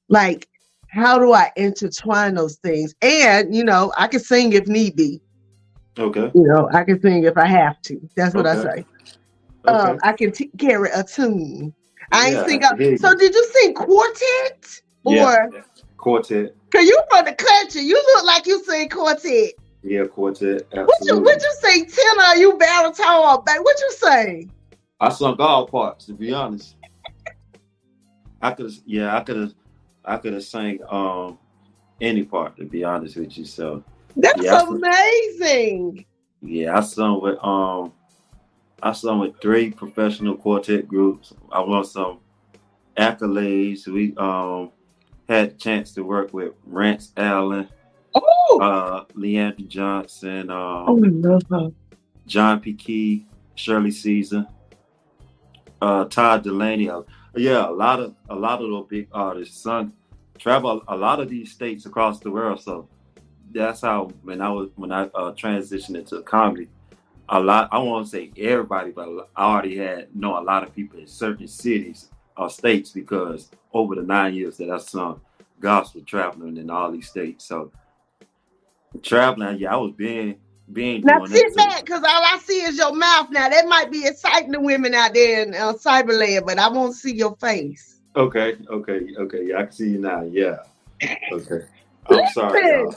[0.09, 0.49] Like,
[0.89, 2.95] how do I intertwine those things?
[3.03, 5.21] And, you know, I can sing if need be.
[5.99, 6.31] Okay.
[6.35, 8.01] You know, I can sing if I have to.
[8.17, 8.87] That's what I say.
[9.69, 9.91] Okay.
[9.91, 11.75] Um, I can t- carry a tune.
[12.13, 12.99] I ain't Yeah, sing can hear you.
[12.99, 14.81] So did you sing quartet?
[15.05, 15.25] Yeah.
[15.25, 15.51] Or
[15.97, 16.55] Quartet.
[16.73, 19.53] cause you from the country, you look like you sing quartet.
[19.83, 20.67] Yeah, quartet.
[20.73, 21.23] What you Absolutely.
[21.23, 22.41] what you sing tenor?
[22.41, 23.43] You baritone?
[23.45, 24.49] What you say?
[24.99, 26.77] I sung all parts, to be honest.
[28.41, 29.55] I could yeah, I could have
[30.05, 31.39] I could have sang um
[32.01, 33.45] any part to be honest with you.
[33.45, 33.83] So
[34.17, 36.05] That's Yeah, I- amazing.
[36.43, 37.93] yeah, I sung with um
[38.83, 41.33] I sung with three professional quartet groups.
[41.51, 42.19] I won some
[42.97, 43.87] accolades.
[43.87, 44.71] We um
[45.29, 47.69] had a chance to work with Rance Allen,
[48.15, 51.71] Oh, uh Le'Andria Johnson, um oh, love her.
[52.27, 52.75] John P.
[52.75, 54.47] Kee, Shirley Caesar,
[55.81, 56.89] uh, Todd Dulaney.
[56.89, 57.03] Uh,
[57.37, 59.61] yeah, a lot of a lot of those big artists.
[59.63, 59.93] Son,
[60.39, 62.61] travel a lot of these states across the world.
[62.61, 62.89] So
[63.53, 66.69] that's how when I was when I uh, transitioned into comedy,
[67.29, 67.69] a lot.
[67.73, 71.49] I won't say everybody, but I already had know a lot of people in certain
[71.49, 75.21] cities or states because over the nine years that I sung
[75.61, 77.45] gospel traveling in all these states.
[77.45, 77.73] So
[79.03, 80.37] traveling, yeah, I was being
[80.73, 81.55] being Now doing sit too.
[81.57, 83.31] back, because all I see is your mouth.
[83.31, 86.95] Now that might be exciting to women out there in uh, cyberland, but I won't
[86.95, 88.01] see your face.
[88.17, 89.45] Okay, okay, okay.
[89.45, 90.23] Yeah, I can see you now.
[90.23, 90.57] Yeah.
[91.33, 91.67] Okay.
[92.07, 92.91] I'm sorry, y'all.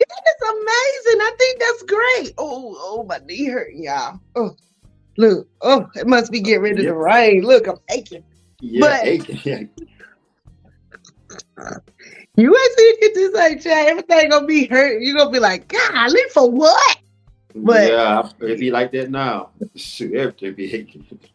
[0.00, 1.20] That is amazing.
[1.20, 2.34] I think that's great.
[2.38, 4.18] Oh, oh, my knee hurting, y'all.
[4.34, 4.56] Oh,
[5.18, 5.46] look.
[5.60, 6.94] Oh, it must be getting ready to Yep.
[6.94, 7.42] rain.
[7.42, 8.24] Look, I'm aching.
[8.60, 9.62] Yeah, But- hey, yeah,
[12.36, 13.86] You ain't see it this ain't Chad.
[13.88, 15.00] Everything gonna be hurt.
[15.02, 16.96] You gonna be like, golly, for what?
[17.54, 18.28] But- yeah.
[18.40, 19.50] it'd be like that now.
[19.76, 21.18] Shoot, everything be.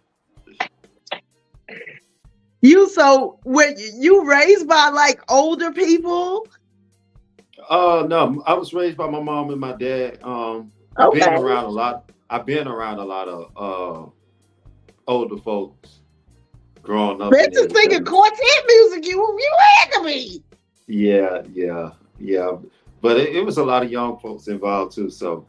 [2.62, 6.46] You so when you raised by like older people?
[7.70, 10.20] Uh, no, I was raised by my mom and my dad.
[10.24, 12.12] Um, I've been around a lot.
[12.30, 14.10] I've been around a lot of uh
[15.08, 16.00] older folks
[16.82, 17.32] growing up.
[17.32, 18.04] They're just everything.
[18.04, 19.06] quartet music.
[19.06, 20.44] You you had to be.
[20.88, 22.58] Yeah, yeah, yeah.
[23.02, 25.10] But it, it was a lot of young folks involved too.
[25.10, 25.48] So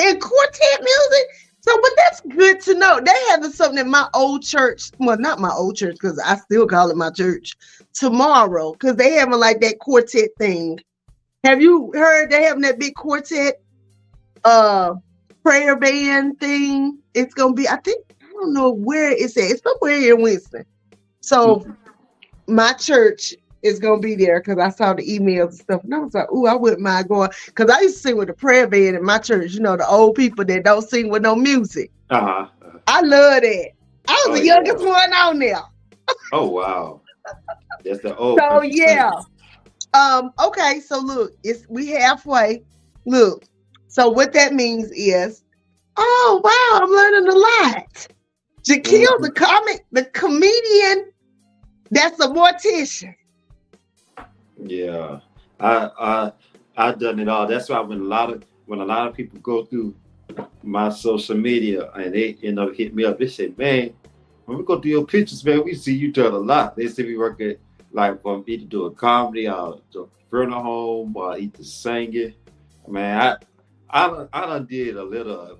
[0.00, 1.26] And quartet music.
[1.60, 3.00] So, but that's good to know.
[3.04, 4.90] They having something in my old church.
[4.98, 7.56] Well, not my old church because I still call it my church.
[7.92, 10.78] Tomorrow, because they having like that quartet thing
[11.44, 13.62] Have you heard they having that big quartet
[14.44, 14.94] uh
[15.42, 16.98] prayer band thing?
[17.14, 19.44] It's gonna be, I think, I don't know where it's at.
[19.44, 20.64] It's somewhere in Winston.
[21.20, 22.54] So mm-hmm.
[22.54, 25.98] my church is gonna be there because I saw the emails and stuff, and I
[25.98, 28.66] was like, "Ooh, I wouldn't mind going." Because I used to sing with the prayer
[28.66, 29.52] band in my church.
[29.52, 31.90] You know, the old people that don't sing with no music.
[32.10, 32.46] Uh-huh.
[32.86, 33.70] I love that.
[34.08, 34.88] I was oh, the youngest yeah.
[34.88, 35.62] one on there.
[36.32, 37.00] oh wow,
[37.84, 38.38] that's the old.
[38.38, 39.12] So yeah.
[39.94, 40.32] Um.
[40.44, 40.80] Okay.
[40.80, 42.62] So look, it's we halfway.
[43.04, 43.44] Look.
[43.88, 45.42] So what that means is,
[45.96, 48.08] oh wow, I'm learning a lot.
[48.62, 49.22] Jaquil, mm-hmm.
[49.22, 51.12] the comic, the comedian,
[51.90, 53.14] that's a mortician.
[54.68, 55.20] Yeah,
[55.60, 56.32] I I
[56.76, 57.46] I done it all.
[57.46, 59.94] That's why when a lot of when a lot of people go through
[60.62, 63.92] my social media and they end up hit me up, they say, "Man,
[64.44, 67.04] when we go through your pictures, man, we see you done a lot." They see
[67.04, 67.56] me working
[67.92, 72.34] like from either do a comedy or a funeral home or either singing.
[72.88, 73.36] Man, I
[73.90, 75.58] I done, I done did a little of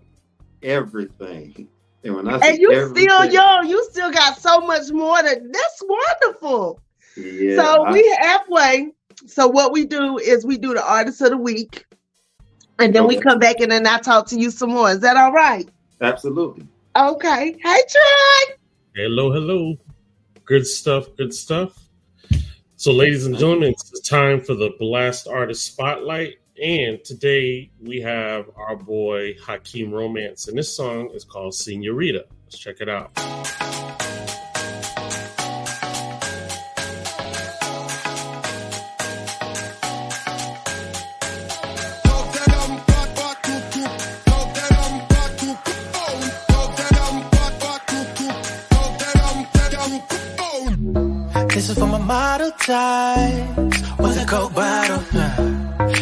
[0.62, 1.68] everything.
[2.04, 5.16] And when I and you still young, you still got so much more.
[5.18, 6.80] To, that's wonderful.
[7.16, 8.92] Yeah, so I, we halfway.
[9.26, 11.84] So what we do is we do the artist of the week,
[12.78, 13.16] and then okay.
[13.16, 14.90] we come back and then I talk to you some more.
[14.90, 15.68] Is that all right?
[16.00, 16.66] Absolutely.
[16.96, 17.56] Okay.
[17.62, 18.56] Hey, Troy.
[18.94, 19.76] Hello, hello.
[20.44, 21.08] Good stuff.
[21.16, 21.78] Good stuff.
[22.76, 26.36] So, ladies and gentlemen, it's time for the Blast Artist Spotlight.
[26.62, 32.24] And today we have our boy Hakeem Romance, and this song is called Senorita.
[32.44, 33.12] Let's check it out.
[52.36, 55.02] Times was a coke bottle.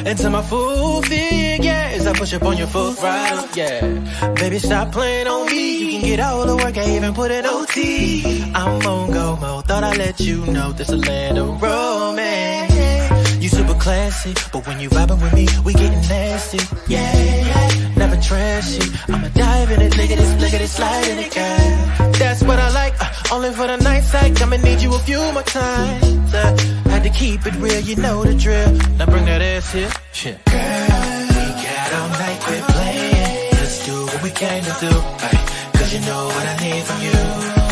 [0.07, 3.49] Into my full figures, I push up on your full throttle.
[3.55, 5.79] Yeah, baby, stop playing on me.
[5.79, 8.53] You can get all the work, I even put it OT.
[8.55, 13.42] I'm on go mode, thought I'd let you know this a land of romance.
[13.42, 16.59] You super classy, but when you vibing with me, we getting nasty.
[16.88, 17.94] Yeah, yeah.
[17.97, 18.83] never trashy.
[19.09, 22.11] I'ma dive in it, at this, look at this slide in it, yeah.
[22.18, 22.94] That's what I like.
[23.01, 26.34] Uh, only for the night side, I'ma need you a few more times.
[26.34, 26.56] Uh,
[26.90, 28.72] had to keep it real, you know the drill.
[28.98, 29.90] Now bring that ass here.
[30.12, 30.44] Shit.
[30.44, 33.50] Girl, we got all night, quit playing.
[33.52, 34.92] Let's do what we came to do.
[35.78, 37.20] Cause you know what I need from you.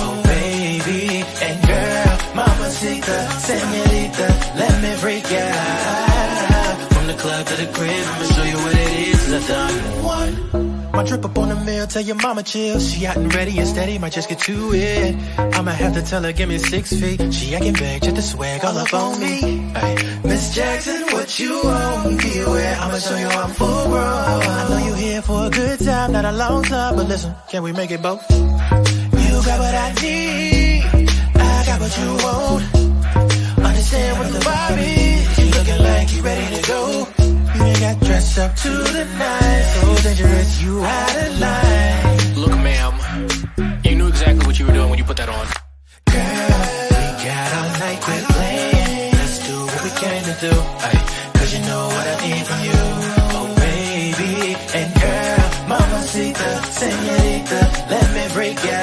[0.05, 1.25] Oh, baby.
[1.47, 6.93] And girl, mama sita, senorita, let me freak out.
[6.93, 9.33] From the club to the crib, I'ma show you what it is.
[9.33, 10.72] I've done one.
[10.95, 12.79] My drip up on the mill, tell your mama chill.
[12.79, 15.17] She out and ready and steady, might just get to it.
[15.39, 17.33] I'ma have to tell her, give me six feet.
[17.33, 19.73] She acting big, just the swag all up on me.
[20.25, 22.21] Miss Jackson, what you want?
[22.21, 24.03] Be aware, I'ma show you I'm full grown.
[24.03, 27.63] I know you here for a good time, not a long time, but listen, can
[27.63, 28.23] we make it both?
[28.31, 32.65] You got what I need, I got what you want.
[33.65, 37.22] Understand what the vibe is, you looking like you ready to go.
[37.83, 39.63] Got dressed up to the night.
[39.75, 42.35] So dangerous, you out of line.
[42.37, 42.95] Look, ma'am,
[43.83, 45.47] you knew exactly what you were doing when you put that on.
[46.07, 46.63] Girl,
[46.95, 49.13] we got all night, quit playing.
[49.19, 50.55] Let's do what we came to do.
[50.87, 50.99] Ay,
[51.35, 52.83] Cause you know what I need from you.
[53.35, 54.55] Oh, baby.
[54.79, 58.83] And girl, mama mamacita, senorita, let me break ya.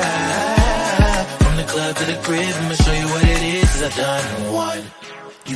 [1.39, 3.81] From the club to the crib, I'ma show you what it is.
[3.81, 4.98] I've done one.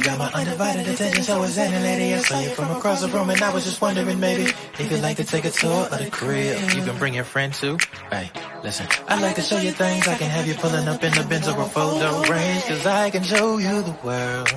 [0.04, 2.13] Got my undivided attention, so is any lady.
[2.13, 5.00] I saw you from across the room, and I was just wondering, maybe if you'd
[5.02, 6.60] like to take a tour of the crib.
[6.76, 7.78] You can bring your friend too.
[8.12, 8.30] Hey,
[8.63, 10.06] listen, I'd like to show you things.
[10.06, 13.12] I can have you pulling up in the Benz or a photo range, cause I
[13.12, 14.54] can show you the world.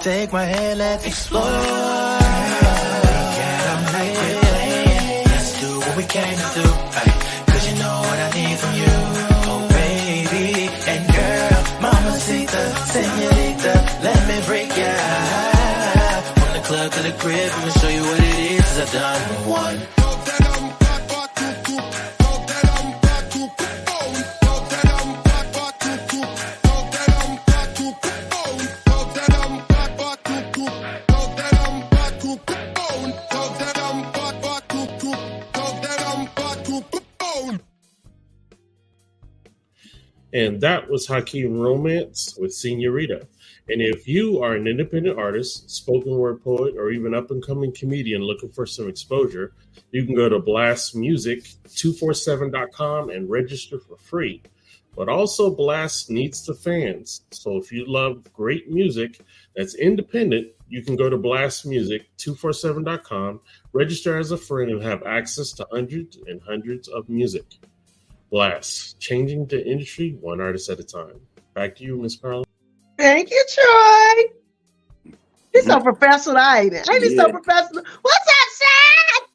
[0.00, 1.44] Take my hand, let's explore.
[1.44, 1.48] Get
[3.72, 6.59] on night, Let's do what we came to do.
[17.20, 18.78] Crib, I'ma show you what it is.
[18.80, 20.00] I've done one.
[40.32, 43.26] And that was Hakeem Romance with Senorita.
[43.70, 47.72] And if you are an independent artist, spoken word poet, or even up and coming
[47.72, 49.52] comedian looking for some exposure,
[49.92, 54.42] you can go to blastmusic247.com and register for free.
[54.96, 57.22] but also Blast needs the fans.
[57.30, 59.20] So if you love great music
[59.54, 63.40] that's independent, you can go to blastmusic247.com,
[63.72, 67.44] register as a friend, and have access to hundreds and hundreds of music.
[68.30, 71.20] Blast, changing the industry one artist at a time.
[71.54, 72.42] Back to you, Miss Carla.
[73.00, 75.14] Thank you, Troy.
[75.54, 76.86] He's so professional, ain't it?
[76.88, 77.82] Ain't he so professional?
[78.02, 79.28] What's up, son?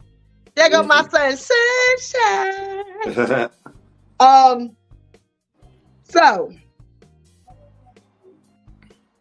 [0.55, 1.35] There go my son,
[2.05, 3.49] sunshine.
[4.17, 4.77] Um,
[6.03, 6.53] so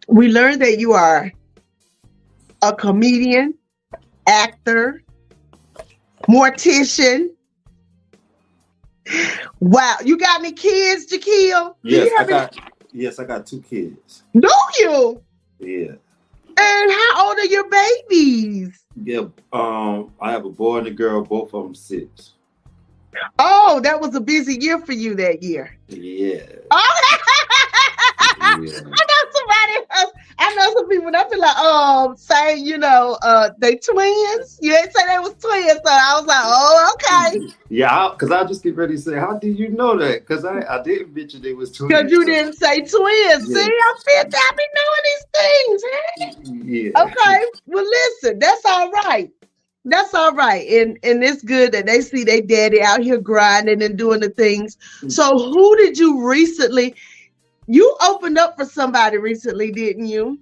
[0.07, 1.33] we learned that you are
[2.63, 3.55] a comedian,
[4.29, 5.03] actor,
[6.29, 7.31] mortician.
[9.59, 11.75] Wow, you got any kids, Jaquil?
[11.83, 12.57] Do yes, I any- got
[12.95, 14.23] yes, I got two kids.
[14.33, 15.23] Do you?
[15.59, 15.93] Yeah.
[16.57, 18.85] And how old are your babies?
[19.03, 19.27] Yeah.
[19.53, 22.35] Um, I have a boy and a girl, both of them six.
[23.39, 25.77] Oh, that was a busy year for you that year.
[25.89, 26.43] Yeah.
[26.71, 27.01] Oh,
[28.63, 28.81] yeah.
[30.39, 30.55] Know somebody else.
[30.55, 34.59] I know some people that feel like, um, say, you know, uh, they twins.
[34.61, 37.55] You didn't say they was twins, so I was like, oh, okay.
[37.71, 40.27] Yeah, because I, just get ready to say, how did you know that?
[40.27, 41.93] Because I, I didn't mention they was twins.
[41.93, 43.49] Because you didn't say twins.
[43.49, 43.57] Yeah.
[43.57, 45.83] See, I feel I be knowing these things.
[45.87, 46.33] Huh?
[46.65, 47.03] Yeah.
[47.03, 47.45] Okay.
[47.67, 49.31] Well, listen, that's all right.
[49.87, 50.67] That's all right.
[50.67, 54.31] And and it's good that they see their daddy out here grinding and doing the
[54.31, 54.79] things.
[55.09, 56.95] So who did you recently
[57.67, 60.39] you opened up for somebody recently, didn't you?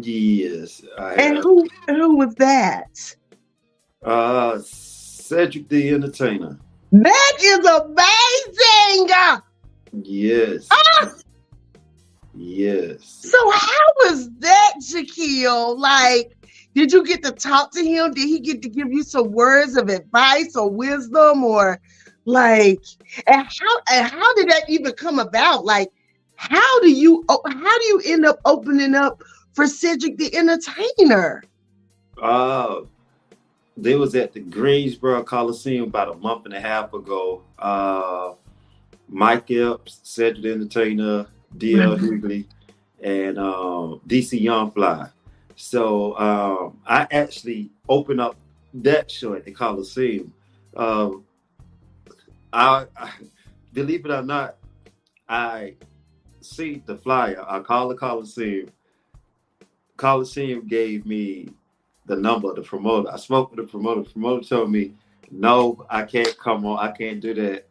[0.00, 0.82] Yes.
[0.98, 1.44] I And have.
[1.44, 3.16] who who was that?
[4.02, 6.58] Uh, Cedric the Entertainer.
[6.92, 9.42] That is amazing.
[10.04, 10.68] Yes.
[10.70, 11.10] Ah!
[12.36, 13.04] Yes.
[13.04, 15.78] So how was that, Shaquille?
[15.78, 16.36] Like,
[16.74, 18.12] did you get to talk to him?
[18.12, 21.80] Did he get to give you some words of advice or wisdom or
[22.26, 22.82] like
[23.26, 25.64] and how and how did that even come about?
[25.64, 25.90] Like,
[26.36, 29.22] how do you oh, how do you end up opening up
[29.52, 31.42] for Cedric the Entertainer?
[32.20, 32.82] Uh,
[33.76, 37.42] they was at the Greensboro Coliseum about a month and a half ago.
[37.58, 38.32] Uh,
[39.08, 41.26] Mike Epps, Cedric the Entertainer,
[41.56, 42.46] DL Hughley,
[43.02, 45.10] and um, DC Youngfly.
[45.56, 48.36] So um, I actually opened up
[48.74, 50.32] that show at the Coliseum.
[50.76, 51.24] Um,
[52.52, 53.10] I, I
[53.72, 54.56] believe it or not,
[55.28, 55.74] I
[56.44, 57.44] see the flyer.
[57.46, 58.70] I called the Coliseum.
[59.96, 61.48] Coliseum gave me
[62.06, 63.10] the number of the promoter.
[63.10, 64.02] I spoke with the promoter.
[64.02, 64.94] The promoter told me,
[65.30, 66.78] "No, I can't come on.
[66.78, 67.66] I can't do that.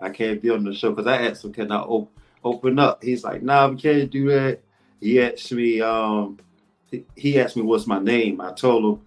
[0.00, 2.12] I can't be on the show." Because I asked him, "Can I op-
[2.44, 4.60] open up?" He's like, "Nah, we can't do that."
[5.00, 6.38] He asked me, um,
[7.16, 8.40] he, asked me what's my name.
[8.40, 9.04] I told him.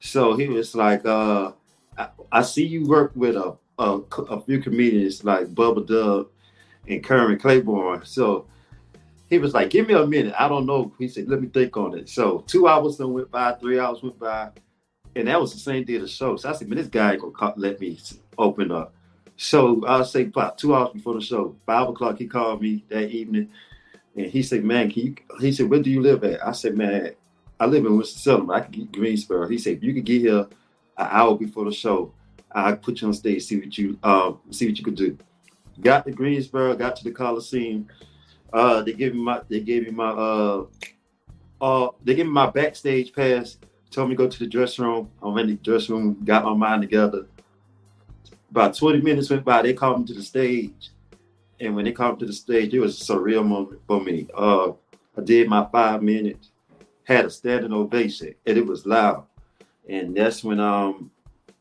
[0.00, 1.52] So he was like, uh,
[1.96, 6.28] I, I see you work with a, a a few comedians like Bubba Dub
[6.88, 8.04] and Kermit Claiborne.
[8.04, 8.46] So
[9.28, 10.34] he was like, "Give me a minute.
[10.38, 13.30] I don't know." He said, "Let me think on it." So two hours then went
[13.30, 14.50] by, three hours went by,
[15.14, 16.36] and that was the same day of the show.
[16.36, 17.98] So I said, "Man, this guy ain't gonna let me
[18.36, 18.94] open up."
[19.36, 23.10] So I'll say about two hours before the show, five o'clock, he called me that
[23.10, 23.48] evening,
[24.16, 26.76] and he said, "Man, can you?" He said, "Where do you live at?" I said,
[26.76, 27.12] "Man,
[27.58, 28.50] I live in Winston-Salem.
[28.50, 30.46] I can get Greensboro." He said, "If you could get here
[30.98, 32.12] an hour before the show,
[32.50, 35.16] I will put you on stage, see what you uh, see what you could do."
[35.80, 37.88] Got to Greensboro, got to the Coliseum.
[38.52, 40.64] Uh, they gave me my they gave me my uh
[41.60, 43.58] uh they gave me my backstage pass.
[43.90, 45.10] Told me to go to the dressing room.
[45.22, 47.26] I went in the dressing room, got my mind together.
[48.50, 50.90] About 20 minutes went by, they called me to the stage.
[51.60, 54.28] And when they called me to the stage, it was a surreal moment for me.
[54.34, 54.72] Uh
[55.16, 56.50] I did my five minutes,
[57.04, 59.26] had a standing ovation, and it was loud.
[59.88, 61.10] And that's when um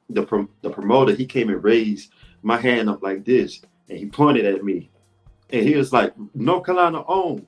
[0.10, 2.12] the prom- the promoter he came and raised
[2.42, 4.90] my hand up like this, and he pointed at me,
[5.52, 7.46] and he was like, "North Carolina on,"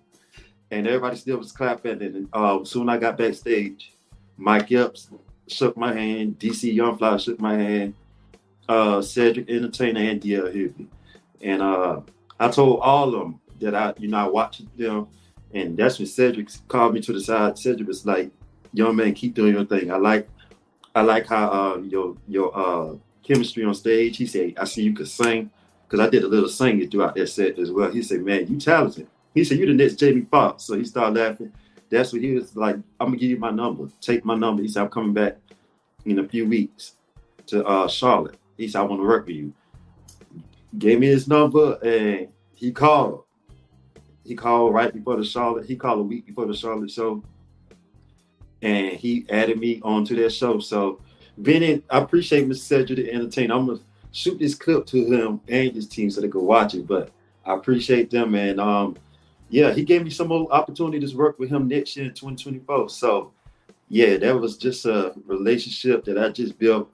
[0.71, 2.01] and everybody still was clapping.
[2.01, 3.93] And uh, soon I got backstage,
[4.37, 5.09] Mike Epps
[5.47, 7.93] shook my hand, DC Young Youngfly shook my hand,
[8.67, 10.87] uh, Cedric Entertainer and DL Hughley,
[11.41, 12.01] and uh,
[12.39, 15.07] I told all of them that I, you know, I watched them,
[15.53, 17.57] and that's when Cedric called me to the side.
[17.57, 18.31] Cedric was like,
[18.73, 19.91] "Young man, keep doing your thing.
[19.91, 20.27] I like,
[20.95, 24.93] I like how uh, your your uh, chemistry on stage." He said, "I see you
[24.93, 25.51] could sing."
[25.91, 27.91] Because I did a little singing throughout that set as well.
[27.91, 31.19] He said, "Man, you talented." He said, "You the next Jamie Foxx." So he started
[31.19, 31.51] laughing.
[31.89, 32.77] That's what he was like.
[32.97, 33.89] I'm gonna give you my number.
[33.99, 34.61] Take my number.
[34.61, 35.37] He said, "I'm coming back
[36.05, 36.95] in a few weeks
[37.47, 39.53] to uh, Charlotte." He said, "I want to work with you."
[40.77, 43.25] Gave me his number and he called.
[44.23, 45.65] He called right before the Charlotte.
[45.65, 47.21] He called a week before the Charlotte show,
[48.61, 50.59] and he added me onto that show.
[50.59, 51.01] So,
[51.37, 52.59] Benny, I appreciate Mr.
[52.59, 53.55] Cedric the Entertainer.
[53.55, 53.79] I'm gonna
[54.11, 56.87] shoot this clip to him and his team so they can watch it.
[56.87, 57.11] But
[57.45, 58.97] I appreciate them, and um,
[59.49, 62.89] yeah, he gave me some more opportunities to work with him next year in 2024.
[62.89, 63.31] So,
[63.89, 66.89] yeah, that was just a relationship that I just built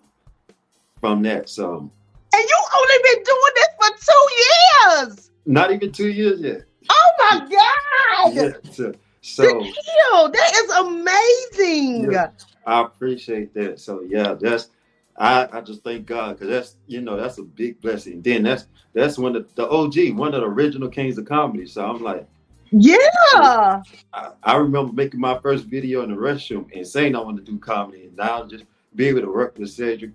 [1.00, 1.50] from that.
[1.50, 5.32] So, and you only been doing this for two years.
[5.46, 6.64] Not even two years yet.
[6.90, 8.34] Oh my god!
[8.34, 12.12] Yeah, so, so that is amazing.
[12.12, 12.30] Yeah.
[12.66, 13.80] I appreciate that.
[13.80, 14.70] So yeah, that's
[15.18, 18.22] I, I just thank God because that's you know that's a big blessing.
[18.22, 21.66] Then that's that's one of the OG, one of the original kings of comedy.
[21.66, 22.28] So I'm like,
[22.72, 23.82] Yeah.
[24.14, 27.44] I, I remember making my first video in the restroom and saying I want to
[27.44, 28.66] do comedy, and now just
[28.96, 30.12] be able to work with Cedric,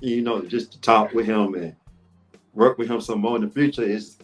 [0.00, 1.74] you know, just to talk with him and
[2.54, 4.18] work with him some more in the future is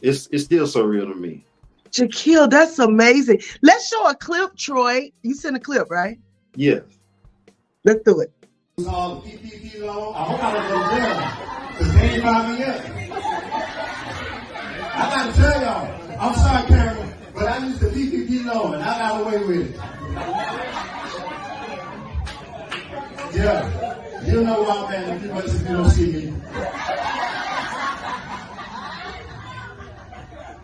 [0.00, 1.44] it's it's still so real to me.
[1.90, 3.40] Shaquille, that's amazing.
[3.62, 5.12] Let's show a clip, Troy.
[5.22, 6.18] You sent a clip, right?
[6.56, 6.80] Yeah.
[7.84, 8.32] Let's do it.
[8.82, 10.14] All the PPP loan.
[10.16, 11.14] I hope I don't go to jail
[11.70, 12.80] because they ain't buy me yet.
[14.96, 18.98] I gotta tell y'all, I'm sorry, Karen, but I used the PPP loan and I
[18.98, 19.76] got away with it.
[23.36, 26.34] Yeah, you know I'm at if you if you don't see me.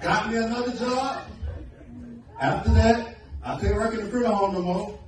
[0.02, 1.26] Got me another job.
[2.40, 4.98] After that, I couldn't work in the funeral home no more.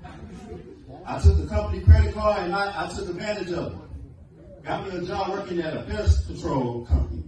[1.06, 4.64] I took the company credit card and I, I took advantage of it.
[4.64, 7.24] Got me a job working at a pest control company.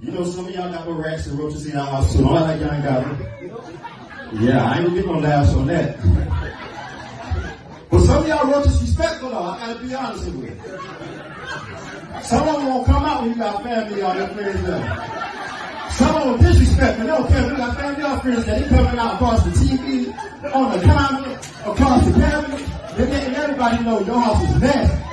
[0.00, 2.16] You know, some of y'all got more rats and roaches in your house.
[2.20, 4.40] All that y'all ain't got it.
[4.40, 5.98] Yeah, I ain't gonna get no laughs on that.
[7.90, 9.38] But some of y'all roaches respectful though.
[9.38, 10.56] I gotta be honest with you.
[12.22, 15.90] Some of them won't come out when you got family on your friends there.
[15.92, 17.48] Some of them disrespect, but they don't care.
[17.48, 21.50] We got family or friends that they coming out across the TV, on the comment,
[21.64, 22.53] across the cabinet.
[22.96, 25.04] They're letting everybody know your house is nasty.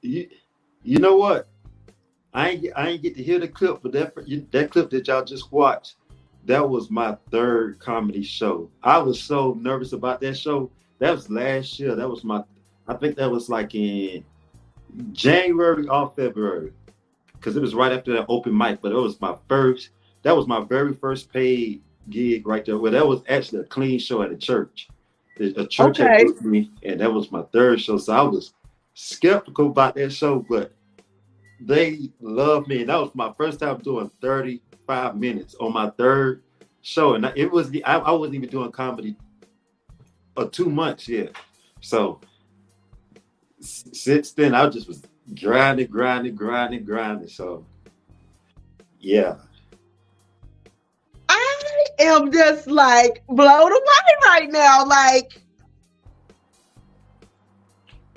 [0.00, 0.28] You,
[0.84, 1.48] you know what?
[2.32, 4.14] I ain't I ain't get to hear the clip, but that
[4.52, 5.96] that clip that y'all just watched,
[6.44, 8.70] that was my third comedy show.
[8.80, 10.70] I was so nervous about that show.
[10.98, 11.94] That was last year.
[11.94, 12.42] That was my
[12.86, 14.24] I think that was like in
[15.12, 16.72] January or February.
[17.32, 19.90] Because it was right after that open mic, but it was my first,
[20.22, 22.78] that was my very first paid gig right there.
[22.78, 24.88] Well, that was actually a clean show at a church.
[25.38, 26.24] A church had Okay.
[26.24, 27.98] booked me, and that was my third show.
[27.98, 28.54] So I was
[28.94, 30.72] skeptical about that show, but
[31.60, 32.80] they loved me.
[32.80, 36.42] And that was my first time doing 35 minutes on my third
[36.82, 37.14] show.
[37.14, 39.16] And it was the I, I wasn't even doing comedy
[40.36, 41.34] or two months yet.
[41.80, 42.20] So
[43.60, 45.02] since then I just was
[45.40, 47.28] grinding, grinding, grinding, grinding.
[47.28, 47.64] So
[48.98, 49.36] yeah.
[51.28, 54.86] I am just like blown away right now.
[54.86, 55.40] Like,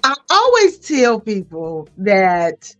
[0.04, 2.74] I always tell people that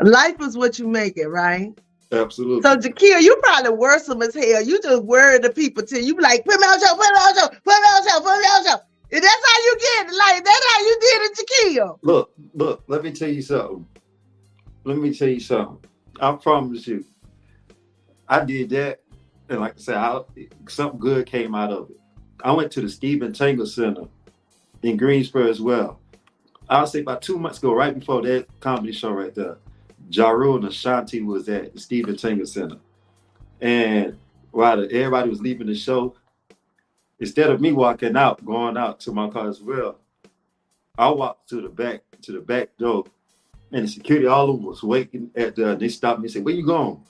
[0.00, 1.76] life is what you make it, right?
[2.12, 2.62] Absolutely.
[2.62, 4.62] So, Jakia, you probably worrisome as hell.
[4.62, 7.18] You just worry the people till you be like, put me on show, put me
[7.18, 8.80] on show, put me on show, put me on show.
[9.12, 10.16] And that's how you get it.
[10.16, 11.98] Like, that's how you did it, Jakia.
[12.02, 13.86] Look, look, let me tell you something.
[14.84, 15.78] Let me tell you something.
[16.20, 17.04] I promise you.
[18.28, 19.00] I did that,
[19.48, 20.20] and like I said, I,
[20.68, 22.00] something good came out of it.
[22.44, 24.04] I went to the Steven Tanger Center
[24.82, 26.00] in Greensboro as well.
[26.68, 29.58] I'll say about two months ago, right before that comedy show right there,
[30.14, 32.76] Ja Rule and Ashanti was at the Steven Tanger Center.
[33.60, 34.18] And
[34.50, 36.14] while everybody was leaving the show,
[37.18, 39.98] instead of me walking out, going out to my car as well,
[40.98, 43.04] I walked to the back to the back door,
[43.72, 45.74] and the security all of them was waiting at the.
[45.74, 47.02] They stopped me and said, "Where you going?"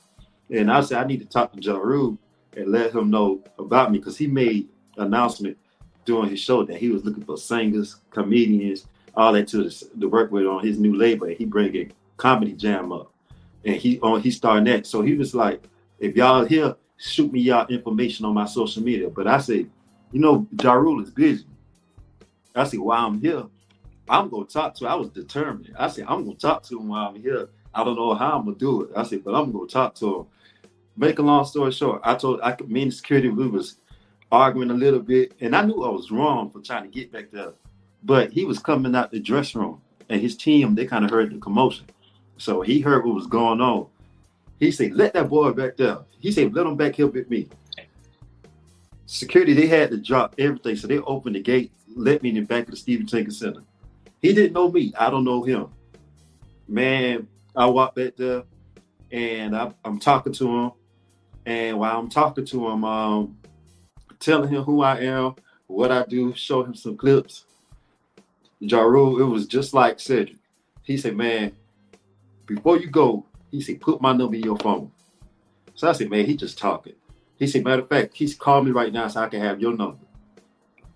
[0.51, 2.17] And I said, "I need to talk to Ja Rule
[2.57, 5.59] and let him know about me because he made announcement
[6.05, 10.31] during his show that he was looking for singers, comedians, all that to, to work
[10.31, 11.27] with on his new label.
[11.27, 13.13] And he bringing comedy jam up,
[13.65, 14.87] and he on he starting that.
[14.87, 15.63] So he was like,
[15.99, 19.71] "If y'all here, shoot me y'all information on my social media." But I said,
[20.11, 21.45] "You know, Ja is busy."
[22.55, 23.45] I said, "While I'm here."
[24.09, 24.85] I'm gonna talk to.
[24.85, 24.91] Him.
[24.91, 25.75] I was determined.
[25.79, 27.49] I said, I'm gonna talk to him while I'm here.
[27.75, 28.91] I don't know how I'm gonna do it.
[28.97, 30.27] I said, but I'm gonna talk to him.
[30.97, 33.77] Make a long story short, I told I me and security we was
[34.31, 37.31] arguing a little bit, and I knew I was wrong for trying to get back
[37.31, 37.53] there.
[38.03, 41.33] But he was coming out the dressing room, and his team they kind of heard
[41.33, 41.87] the commotion,
[42.43, 43.87] so he heard what was going on.
[44.59, 47.49] He said, "Let that boy back there." He said, "Let him back here with me."
[49.07, 52.41] Security they had to drop everything, so they opened the gate, let me in the
[52.41, 53.63] back of the Steven Tanger Center.
[54.21, 54.93] He didn't know me.
[54.99, 55.69] I don't know him.
[56.67, 58.43] Man, I walked back there
[59.13, 60.73] and I, I'm talking to him.
[61.45, 63.39] And while I'm talking to him, um,
[64.19, 65.35] telling him who I am,
[65.67, 67.45] what I do, show him some clips.
[68.61, 70.39] Ja Rule, it was just like Cedric.
[70.85, 71.53] He said, "Man,
[72.55, 74.91] before you go, he said, put my number in your phone."
[75.75, 76.95] So I said, "Man, he just talking."
[77.39, 79.77] He said, "Matter of fact, he's calling me right now so I can have your
[79.77, 80.05] number."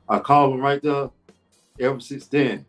[0.09, 1.11] I called him right there.
[1.79, 2.65] Ever since then,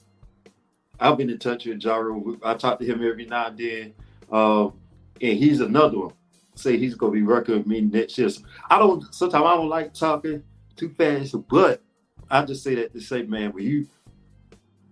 [0.99, 2.37] I've been in touch with Ja Rule.
[2.43, 3.93] I talk to him every now and then,
[4.31, 4.73] um,
[5.21, 6.13] and he's another one.
[6.55, 8.29] Say he's gonna be working with me next year.
[8.29, 9.13] So I don't.
[9.13, 10.43] Sometimes I don't like talking
[10.75, 11.81] too fast, but
[12.29, 13.87] I just say that to say, man, when you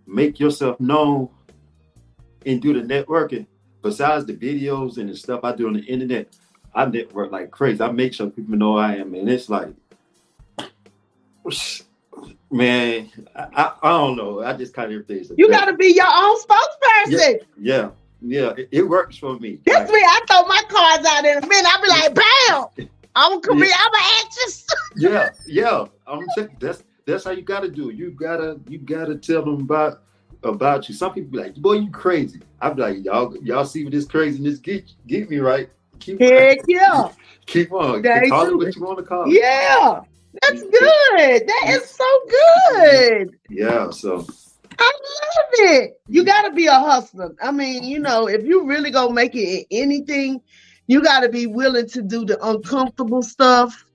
[0.05, 1.29] make yourself known
[2.45, 3.47] and do the networking,
[3.86, 6.36] besides the videos and the stuff I do on the internet,
[6.73, 7.81] I network like crazy.
[7.81, 9.69] I make sure people know I am, and it's like,
[12.51, 14.41] man, I, I, I don't know.
[14.41, 15.31] I just kind of everything's.
[15.38, 17.41] You got to be your own spokesperson.
[17.61, 19.59] Yeah, yeah, it, it works for me.
[19.63, 21.65] This Like, I throw my cards out in a minute.
[21.71, 22.89] I'll be like, bam!
[23.15, 24.65] I'm a career, I'm an actress.
[24.97, 25.86] yeah, yeah.
[26.07, 26.25] I'm
[26.59, 27.95] that's that's how you gotta do it.
[27.95, 30.01] You gotta you gotta tell them about
[30.45, 30.95] about you.
[30.95, 32.39] Some people be like, boy, you crazy.
[32.61, 35.69] I'm like, y'all y'all see what this craziness get get me right.
[35.99, 37.09] Keep Heck yeah.
[37.45, 38.01] keep on.
[38.01, 39.33] That call it what you want to call it.
[39.33, 40.01] Yeah.
[40.41, 41.47] That's good.
[41.47, 43.37] That is so good.
[43.49, 43.89] Yeah.
[43.89, 44.25] So
[44.79, 46.01] I love it.
[46.07, 47.35] You got to be a hustler.
[47.41, 50.41] I mean, you know, if you really gonna make it in anything,
[50.87, 53.85] you got to be willing to do the uncomfortable stuff.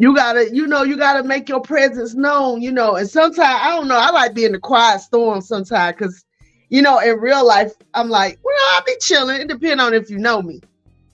[0.00, 2.62] You gotta, you know, you gotta make your presence known.
[2.62, 3.98] You know, and sometimes I don't know.
[3.98, 6.24] I like being the quiet storm sometimes because,
[6.70, 9.42] you know, in real life, I'm like, well, I'll be chilling.
[9.42, 10.60] It depends on if you know me.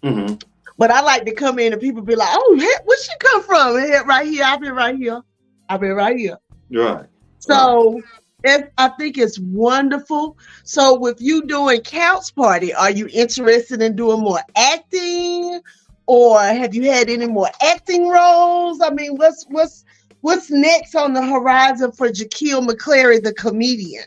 [0.04, 0.40] mhm.
[0.78, 3.76] But I like to come in and people be like, oh, where she come from?
[3.76, 4.44] And right here.
[4.44, 5.20] I've been right here.
[5.68, 6.38] I've been right here.
[6.70, 7.06] right.
[7.40, 8.00] So
[8.44, 10.38] it, I think it's wonderful.
[10.64, 15.60] So with you doing Couch Party, are you interested in doing more acting?
[16.06, 18.80] Or have you had any more acting roles?
[18.80, 19.84] I mean, what's what's
[20.20, 24.04] what's next on the horizon for Jaquil McClary, the comedian?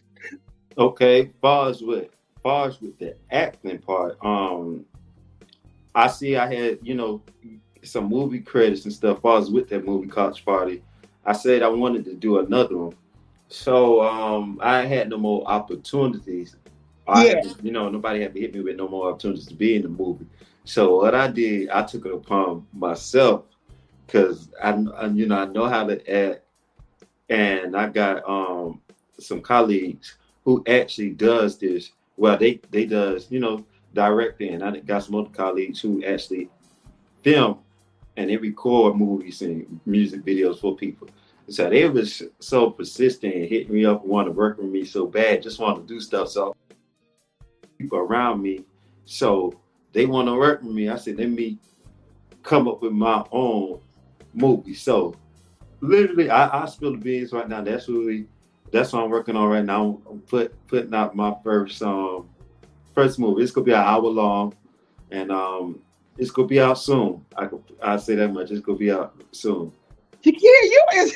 [0.77, 2.07] Okay, bars with
[2.41, 4.85] bars with the acting part, um,
[5.93, 7.21] I see I had you know
[7.83, 9.21] some movie credits and stuff.
[9.21, 10.81] Far as with that movie Couch Party,
[11.25, 12.95] I said I wanted to do another one,
[13.49, 16.55] so um, I had no more opportunities.
[17.09, 19.75] I to- you know, nobody had to hit me with no more opportunities to be
[19.75, 20.25] in the movie.
[20.63, 23.45] So what I did, I took it upon myself
[24.05, 26.41] because I, I, you know, I know how to act,
[27.29, 28.81] and I got um
[29.19, 31.91] some colleagues who actually does this.
[32.17, 36.49] Well, they they does you know directing, and I got some other colleagues who actually
[37.23, 37.59] film
[38.19, 41.07] and they record movies and music videos for people.
[41.47, 45.07] So they was so persistent and hitting me up, want to work with me so
[45.07, 46.29] bad, just want to do stuff.
[46.29, 46.55] So
[47.79, 48.65] people around me,
[49.05, 49.53] so
[49.93, 50.89] they want to work with me.
[50.89, 51.57] I said, let me
[52.43, 53.79] come up with my own
[54.33, 54.75] movie.
[54.75, 55.15] So
[55.81, 57.61] literally, I, I spill the beans right now.
[57.61, 58.27] That's really
[58.71, 59.99] that's what I'm working on right now.
[60.09, 62.29] I'm put putting out my first um
[62.93, 63.41] first movie.
[63.41, 64.55] It's gonna be an hour long,
[65.11, 65.81] and um
[66.17, 67.25] it's gonna be out soon.
[67.35, 68.51] I could I say that much.
[68.51, 69.71] It's gonna be out soon.
[70.23, 71.15] Jaquil, you is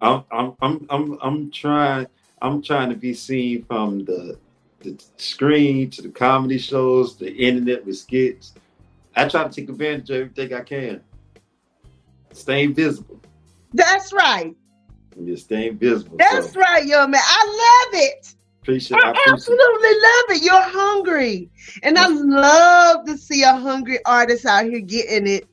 [0.00, 2.06] I'm I'm I'm I'm I'm trying
[2.40, 4.38] I'm trying to be seen from the
[4.80, 8.54] the screen to the comedy shows, the internet with skits.
[9.16, 11.00] I try to take advantage of everything I can.
[12.32, 13.20] Stay visible.
[13.72, 14.54] that's right.
[15.16, 16.16] And just stay visible.
[16.18, 17.20] That's so right, young man.
[17.24, 18.34] I love it.
[18.62, 20.42] appreciate I I appreciate absolutely love it.
[20.42, 21.50] You're hungry.
[21.82, 25.46] And I love to see a hungry artist out here getting it,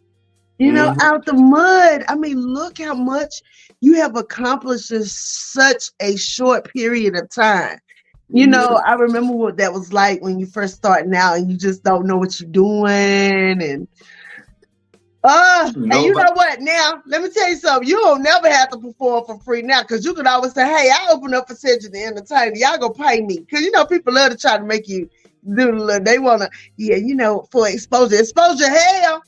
[0.60, 1.02] you know, Mhm.
[1.02, 2.06] out the mud.
[2.08, 3.42] I mean, look how much
[3.82, 7.80] you have accomplished in such a short period of time.
[8.30, 11.58] You know, I remember what that was like when you first starting out and you
[11.58, 13.88] just don't know what you're doing and
[15.24, 16.62] uh, and you know what?
[16.62, 17.88] Now, let me tell you something.
[17.88, 20.90] You don't never have to perform for free now because you can always say, Hey,
[20.90, 22.54] I open up for Cedric the Entertainer.
[22.56, 23.40] Y'all go pay me.
[23.40, 25.10] Because you know, people love to try to make you
[25.44, 28.20] do the they want to, yeah, you know, for exposure.
[28.20, 29.24] Exposure, hell.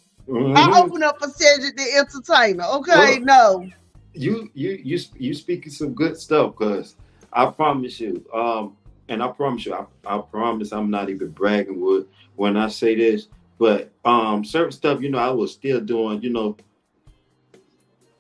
[0.56, 0.84] I Mhm.
[0.84, 2.64] open up for Cedric the Entertainer.
[2.78, 3.68] Okay, no.
[4.14, 6.96] you you you you speaking some good stuff because
[7.32, 8.76] I promise you, um,
[9.10, 12.06] and I promise you, I, I promise I'm not even bragging with
[12.36, 16.30] when I say this, but um, certain stuff, you know, I was still doing, you
[16.30, 16.56] know,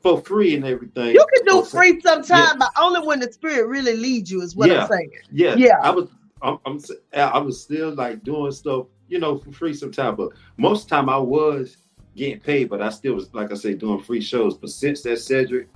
[0.02, 1.14] for free and everything.
[1.14, 2.54] You can do free sometime, Yeah.
[2.58, 4.84] but only when the spirit really leads you, is what Yeah.
[4.84, 5.12] I'm saying.
[5.32, 5.80] Yeah, Yeah.
[5.82, 6.10] I was,
[6.42, 6.80] I'm, I'm,
[7.14, 10.18] I was still like doing stuff, you know, for free sometimes.
[10.18, 11.78] But most of the time, I was
[12.16, 14.58] getting paid, but I still was, like I say, doing free shows.
[14.58, 15.68] But since that Cedric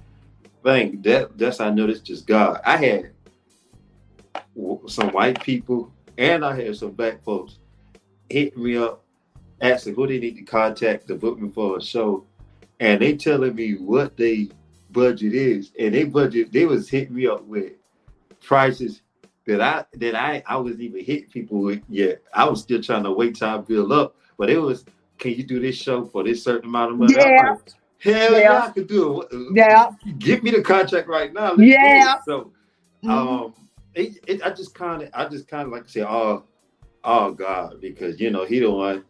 [0.63, 2.61] thing, that that's how I know this just God.
[2.65, 3.11] I had
[4.87, 7.57] some white people and I had some black folks
[8.29, 9.03] hit me up
[9.61, 12.25] asking who they need to contact to book me for a show,
[12.79, 14.49] and they telling me what they
[14.91, 17.73] budget is, and they budget they was hitting me up with
[18.41, 19.01] prices
[19.45, 22.21] that I that I I wasn't even hitting people with yet.
[22.33, 24.85] I was still trying to wait till I build up, but it was
[25.17, 27.13] can you do this show for this certain amount of money?
[27.15, 27.55] Yeah.
[27.99, 28.37] Hell yeah.
[28.39, 28.65] Yeah.
[28.65, 29.29] I could do it.
[29.53, 29.91] Yeah.
[30.17, 31.53] Give me the contract right now.
[31.53, 32.15] Let's Yeah.
[32.25, 32.51] So
[33.03, 33.09] Mhm.
[33.09, 33.53] um
[33.95, 36.43] it, it I just kinda I just kinda like to say, oh,
[37.03, 39.03] oh God, because you know, he the one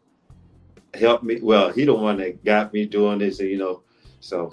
[0.94, 1.40] helped me.
[1.42, 3.84] Well, he the one that got me doing this, and you know,
[4.20, 4.52] so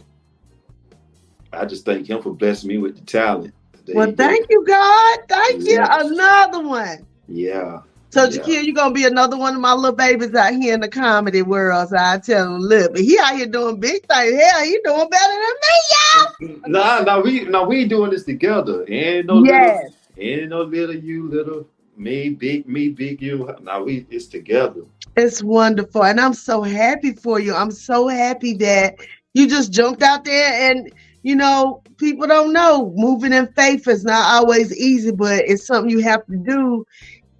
[1.52, 3.54] I just thank him for blessing me with the talent.
[3.92, 5.18] Well, thank you, God.
[5.28, 5.82] Thank you.
[5.82, 7.06] Another one.
[7.26, 7.80] Yeah.
[8.10, 8.40] So, Yeah.
[8.40, 11.42] Jaquil, you're gonna be another one of my little babies out here in the comedy
[11.42, 11.88] world.
[11.90, 14.40] So I tell him, look, but he out here doing big things.
[14.40, 16.26] Hell, he doing better than me, y'all.
[16.66, 18.84] Nah, nah, we nah, we doing this together.
[18.88, 19.44] Ain't no.
[19.44, 19.76] Yes.
[19.76, 21.66] little, ain't no little you, little
[21.96, 23.54] me, big me, big you.
[23.62, 24.82] Now we it's together.
[25.16, 26.04] It's wonderful.
[26.04, 27.54] And I'm so happy for you.
[27.54, 28.96] I'm so happy that
[29.34, 30.90] you just jumped out there and
[31.22, 35.90] you know, people don't know moving in faith is not always easy, but it's something
[35.90, 36.86] you have to do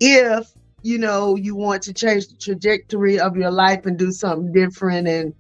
[0.01, 0.53] if
[0.83, 5.07] you know you want to change the trajectory of your life and do something different
[5.07, 5.35] and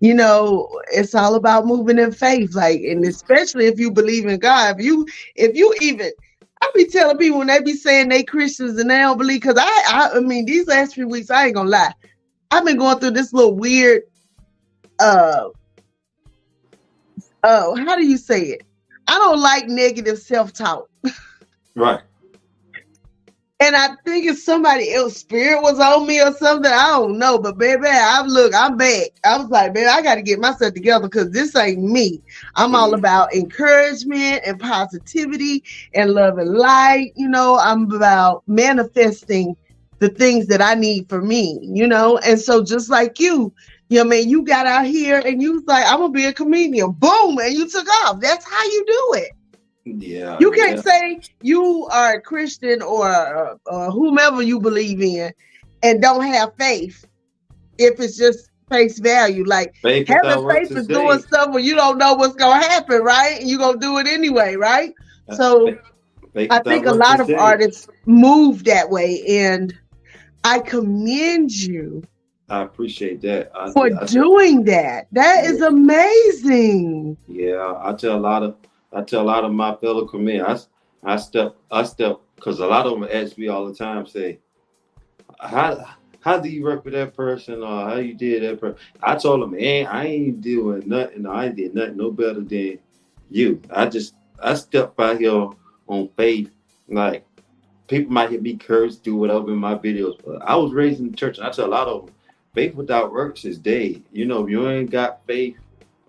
[0.00, 4.38] you know it's all about moving in faith like and especially if you believe in
[4.38, 6.10] god if you if you even
[6.74, 9.82] Be telling people when they be saying they Christians and they don't believe, because I,
[9.88, 11.92] I, I mean, these last few weeks, I ain't gonna lie,
[12.50, 14.02] I've been going through this little weird,
[14.98, 15.48] uh,
[17.44, 18.62] oh, how do you say it?
[19.06, 20.88] I don't like negative self talk,
[21.74, 22.00] Right.
[23.60, 26.72] And I think it's somebody else spirit was on me or something.
[26.72, 29.10] I don't know, but baby, I look, I'm back.
[29.24, 32.22] I was like, man, I got to get myself together because this ain't me.
[32.56, 32.94] I'm all Mhm.
[32.94, 37.12] about encouragement and positivity and love and light.
[37.16, 39.56] You know, I'm about manifesting
[40.00, 42.18] the things that I need for me, you know?
[42.18, 43.52] And so just like you,
[43.90, 46.34] you know, man, you got out here and you was like, I'm gonna be a
[46.34, 46.92] comedian.
[46.92, 48.20] Boom, and you took off.
[48.20, 49.30] That's how you do it.
[49.84, 50.36] Yeah.
[50.40, 50.82] You can't yeah.
[50.82, 55.32] say you are a Christian or or whomever you believe in
[55.82, 57.04] and don't have faith
[57.78, 59.44] if it's just face value.
[59.44, 63.40] Like Faith having faith is doing stuff where you don't know what's gonna happen, right?
[63.40, 64.92] And you're gonna do it anyway, right?
[65.34, 65.76] So
[66.34, 69.76] Faith I think a lot of artists move that way, and
[70.44, 72.02] I commend you
[72.50, 73.52] I appreciate that.
[73.54, 75.06] I, for I- doing that.
[75.12, 77.16] That is amazing.
[77.28, 78.56] Yeah, I tell a lot of
[78.92, 80.68] I tell a lot of my fellow comedians.
[81.04, 84.06] I, I step I step because a lot of them ask me all the time,
[84.06, 84.38] say,
[85.38, 85.84] how
[86.20, 88.78] how do you work with that person or how you did that person?
[89.02, 91.26] I told them, man, I ain't doing nothing.
[91.26, 92.78] I did nothing no better than
[93.30, 93.62] you.
[93.70, 95.48] I just I step out here
[95.86, 96.50] on faith.
[96.88, 97.24] Like
[97.88, 101.10] people might hear me curse, do whatever in my videos, but I was raised in
[101.10, 102.14] the church, and I tell a lot of them,
[102.54, 104.02] faith without works is dead.
[104.12, 105.56] You know, if you ain't got faith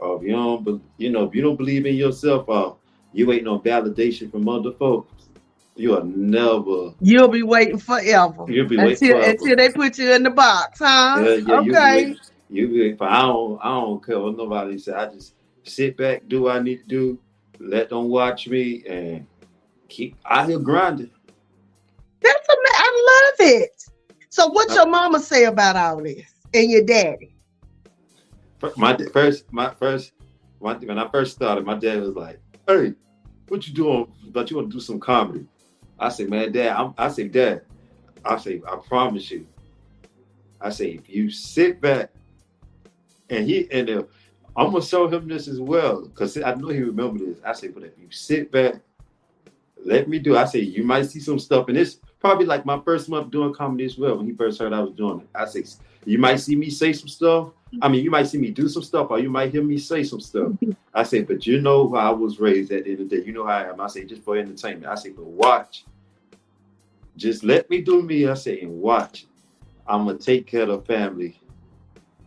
[0.02, 2.76] or if you don't, be- you know, if you don't believe in yourself, or
[3.14, 5.14] you ain't no validation from other folks,
[5.76, 6.94] you are never.
[7.00, 9.30] You'll be waiting forever You'll be waiting until forever.
[9.32, 11.16] until they put you in the box, huh?
[11.20, 11.96] Yeah, yeah, you be okay.
[11.96, 12.18] waiting-
[12.50, 14.92] You be, but I don't, I don't care what nobody say.
[14.94, 17.20] I just sit back, do what I need to do,
[17.60, 19.26] let them watch me, and
[19.88, 21.12] keep out here grinding.
[22.22, 23.84] That's ama- I love it.
[24.30, 27.36] So, what uh, your mama say about all this and your daddy?
[28.78, 30.14] My first, my first,
[30.60, 32.94] my, when I first started, my dad was like, "Hey,
[33.48, 34.12] what you doing?
[34.28, 35.46] But you want to do some comedy?"
[36.00, 37.64] I said, "Man, Dad, I'm, I say, Dad,
[38.24, 39.48] I say, I promise you,
[40.60, 42.12] I say, if you sit back
[43.30, 44.04] and he and uh,
[44.56, 47.38] I'm gonna show him this as well because I know he remember this.
[47.44, 48.76] I say, but if you sit back,
[49.84, 50.38] let me do.
[50.38, 53.54] I say, you might see some stuff, and it's probably like my first month doing
[53.54, 54.18] comedy as well.
[54.18, 55.64] When he first heard I was doing it, I say,
[56.06, 57.50] you might see me say some stuff.
[57.82, 60.04] I mean, you might see me do some stuff, or you might hear me say
[60.04, 60.52] some stuff.
[60.94, 63.26] I say, but you know how I was raised at the end of the day.
[63.26, 63.80] You know how I am.
[63.80, 64.88] I say, just for entertainment.
[64.88, 65.86] I say, but watch.
[67.16, 68.28] Just let me do me.
[68.28, 69.26] I say, and watch.
[69.88, 71.40] I'm gonna take care of the family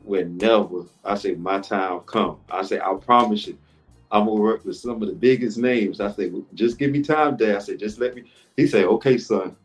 [0.03, 2.39] whenever I say my time come.
[2.51, 3.59] I say, I promise you,
[4.11, 6.01] I'm gonna work with some of the biggest names.
[6.01, 7.57] I say, just give me time, Dad.
[7.57, 8.25] I said, just let me.
[8.57, 9.57] He said, okay, son.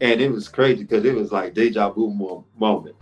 [0.00, 2.10] And it was crazy because it was like deja vu
[2.58, 2.96] moment.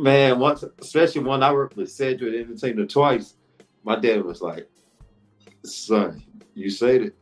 [0.00, 3.34] Man, once, especially when I worked with Cedric Entertainer twice,
[3.84, 4.66] my dad was like,
[5.64, 6.22] son,
[6.54, 7.14] you said it.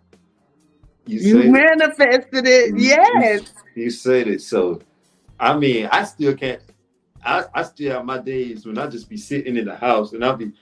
[1.05, 2.69] You, You said manifested it.
[2.71, 3.43] You- Yes.
[3.75, 4.43] You said it.
[4.43, 4.81] So,
[5.41, 6.61] I mean, I still can't.
[7.25, 10.25] I, I still have my days when I just be sitting in the house and
[10.25, 10.53] I'll be,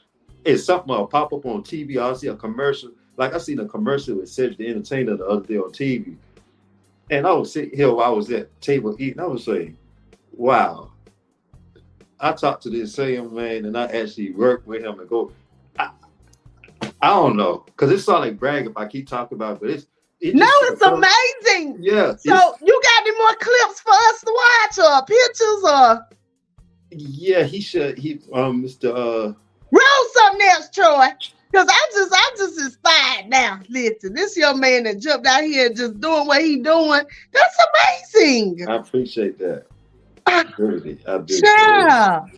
[0.44, 1.98] it's something will pop up on TV.
[1.98, 2.92] I'll see a commercial.
[3.18, 6.16] Like I seen a commercial with Cedric the Entertainer the other day on TV.
[7.10, 9.20] And I was sitting here while I was at table eating.
[9.20, 9.76] I was saying,
[10.32, 10.92] wow,
[12.20, 15.32] I talked to this same man, and I actually worked with him and go.
[15.78, 15.90] I,
[17.02, 19.70] I don't know, cause it's not like brag if I keep talking about, it, but
[19.70, 19.86] it's
[20.20, 21.76] it No, it's amazing.
[21.80, 26.16] Yeah, So you got any more clips for us to watch or pictures or
[26.90, 27.98] yeah, he should.
[27.98, 28.90] He um, Mr.
[28.90, 29.34] Uh,
[29.70, 31.08] roll something else, Troy?
[31.54, 33.60] Cause I'm just I'm just inspired now.
[33.68, 37.02] Listen, this young man that jumped out here and just doing what he doing,
[37.32, 37.66] that's
[38.14, 38.66] amazing.
[38.68, 39.66] I appreciate that.
[40.58, 41.18] Really, I.
[41.28, 42.24] Yeah.
[42.24, 42.32] Is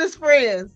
[0.00, 0.70] oldest friends.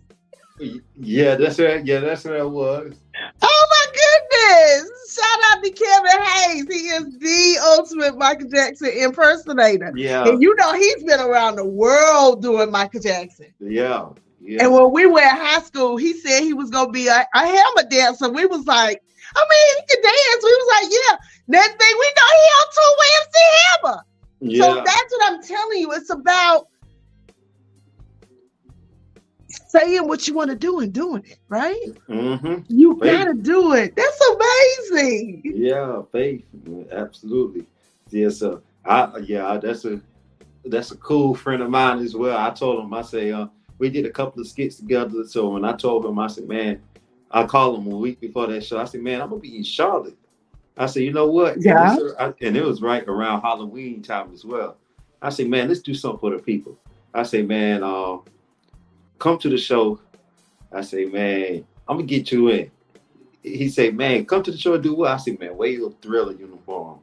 [0.96, 1.84] Yeah, that's it.
[1.86, 2.94] Yeah, that's what it was.
[3.42, 4.90] Oh my goodness!
[5.14, 6.66] Shout out to Kevin Hayes.
[6.68, 9.92] He is the ultimate Michael Jackson impersonator.
[9.96, 13.52] Yeah, And you know he's been around the world doing Michael Jackson.
[13.60, 14.08] yeah,
[14.40, 14.62] yeah.
[14.64, 17.46] And when we were in high school, he said he was gonna be a, a
[17.46, 18.28] hammer dancer.
[18.30, 19.02] We was like,
[19.34, 20.44] I mean, he can dance.
[20.44, 21.16] We was like, yeah.
[21.48, 23.38] Next thing we know, he on two with MC
[23.82, 24.02] Hammer.
[24.40, 24.62] yeah.
[24.62, 25.92] So that's what I'm telling you.
[25.92, 26.68] It's about
[29.74, 31.80] saying what you want to do and doing it, right?
[32.08, 32.62] mm-hmm.
[32.68, 33.12] You Faith.
[33.18, 33.94] gotta do it.
[33.96, 35.42] That's amazing.
[35.44, 36.44] Yeah, faith,
[36.92, 37.66] absolutely.
[38.10, 40.00] Yeah, so I yeah, that's a
[40.66, 42.38] that's a cool friend of mine as well.
[42.38, 43.46] I told him, I say, uh,
[43.78, 45.24] we did a couple of skits together.
[45.26, 46.80] So when I told him, I said, man,
[47.30, 48.78] I called him a week before that show.
[48.78, 50.16] I said, man, I'm gonna be in Charlotte.
[50.76, 51.60] I said, you know what?
[51.60, 51.90] Yeah.
[51.92, 54.76] And, this- I- and it was right around Halloween time as well.
[55.22, 56.76] I said, man, let's do something for the people.
[57.14, 58.18] I say, man, uh,
[59.18, 60.00] come to the show.
[60.72, 62.70] I say, man, I'm gonna get you in.
[63.42, 65.10] He say, man, come to the show and do what?
[65.10, 67.00] I say, man, wear your thriller uniform.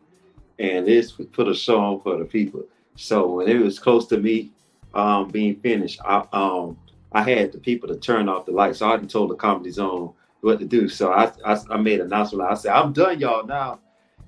[0.60, 2.64] And this put a show on for the people.
[2.96, 4.52] So when it was close to me
[4.94, 6.78] um, being finished, I um
[7.12, 8.80] I had the people to turn off the lights.
[8.80, 10.90] So I already told the comedy zone what to do.
[10.90, 12.50] So I I, I made an announcement.
[12.50, 13.80] I said, I'm done, y'all now.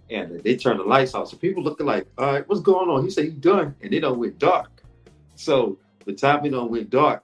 [0.09, 1.29] And they turned the lights off.
[1.29, 3.03] So people looking like, all right, what's going on?
[3.03, 3.75] He said, he's done.
[3.81, 4.83] And it don't went dark.
[5.35, 7.23] So the time it don't went dark,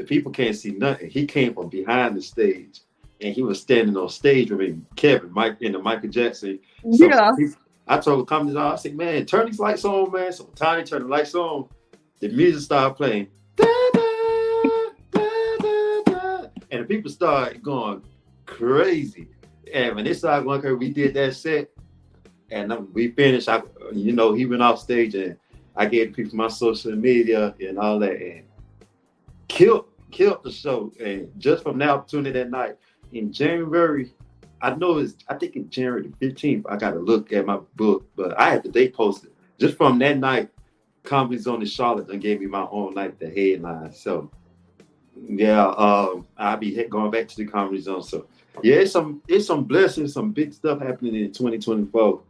[0.00, 1.10] the people can't see nothing.
[1.10, 2.80] He came from behind the stage
[3.20, 6.58] and he was standing on stage with me, Kevin, Mike, and the Michael Jackson.
[6.90, 7.32] So yeah.
[7.36, 7.50] he-
[7.86, 10.32] I told the company, I said, man, turn these lights on, man.
[10.32, 11.68] So Tiny turned the lights on.
[12.20, 13.26] The music started playing.
[13.56, 14.00] Da, da,
[16.06, 16.46] da.
[16.70, 18.02] And the people started going
[18.46, 19.28] crazy.
[19.74, 21.68] And when they started going crazy, we did that set.
[22.50, 23.50] And we finished.
[23.50, 23.60] I,
[23.92, 25.36] you know, he went off stage and
[25.76, 28.18] I gave people my social media and all that.
[28.18, 28.44] And
[29.50, 30.92] killed, killed the show.
[31.00, 32.76] And just from that opportunity that night,
[33.12, 34.12] in January,
[34.62, 36.64] I know it's I think it's January the 15th.
[36.68, 39.30] I gotta look at my book, but I had the date posted.
[39.58, 40.50] Just from that night,
[41.02, 43.92] Comedy Zone in Charlotte done gave me my own night the headline.
[43.92, 44.30] So
[45.28, 48.02] yeah, um, I'll be going back to the comedy zone.
[48.02, 48.26] So
[48.62, 52.22] yeah, it's some it's some blessings, some big stuff happening in 2024.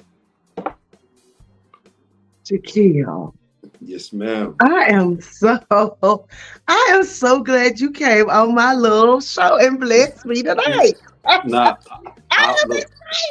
[2.45, 3.35] Shaquille.
[3.81, 4.57] Yes, ma'am.
[4.61, 5.59] I am so
[6.69, 10.95] I am so glad you came on my little show and blessed me tonight.
[11.45, 11.77] Nah,
[12.31, 12.85] I am look,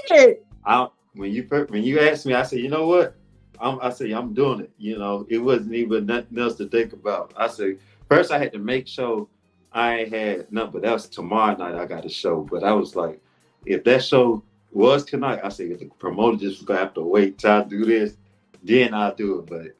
[0.07, 0.37] excited.
[0.63, 3.15] I when you when you asked me, I said, you know what?
[3.59, 4.71] I'm, I say I'm doing it.
[4.77, 7.33] You know, it wasn't even nothing else to think about.
[7.35, 7.77] I say
[8.07, 9.27] first I had to make sure
[9.73, 11.75] I had nothing, but that was tomorrow night.
[11.75, 13.19] I got a show, but I was like,
[13.65, 17.51] if that show was tonight, I said the promoter just gonna have to wait till
[17.51, 18.15] I do this,
[18.63, 19.47] then I'll do it.
[19.47, 19.75] But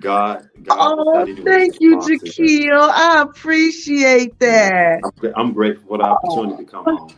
[0.00, 1.94] God, God, Oh, thank you.
[1.94, 2.90] Jaquil.
[2.90, 5.00] I appreciate that.
[5.36, 7.14] I'm, grateful for the opportunity to come on.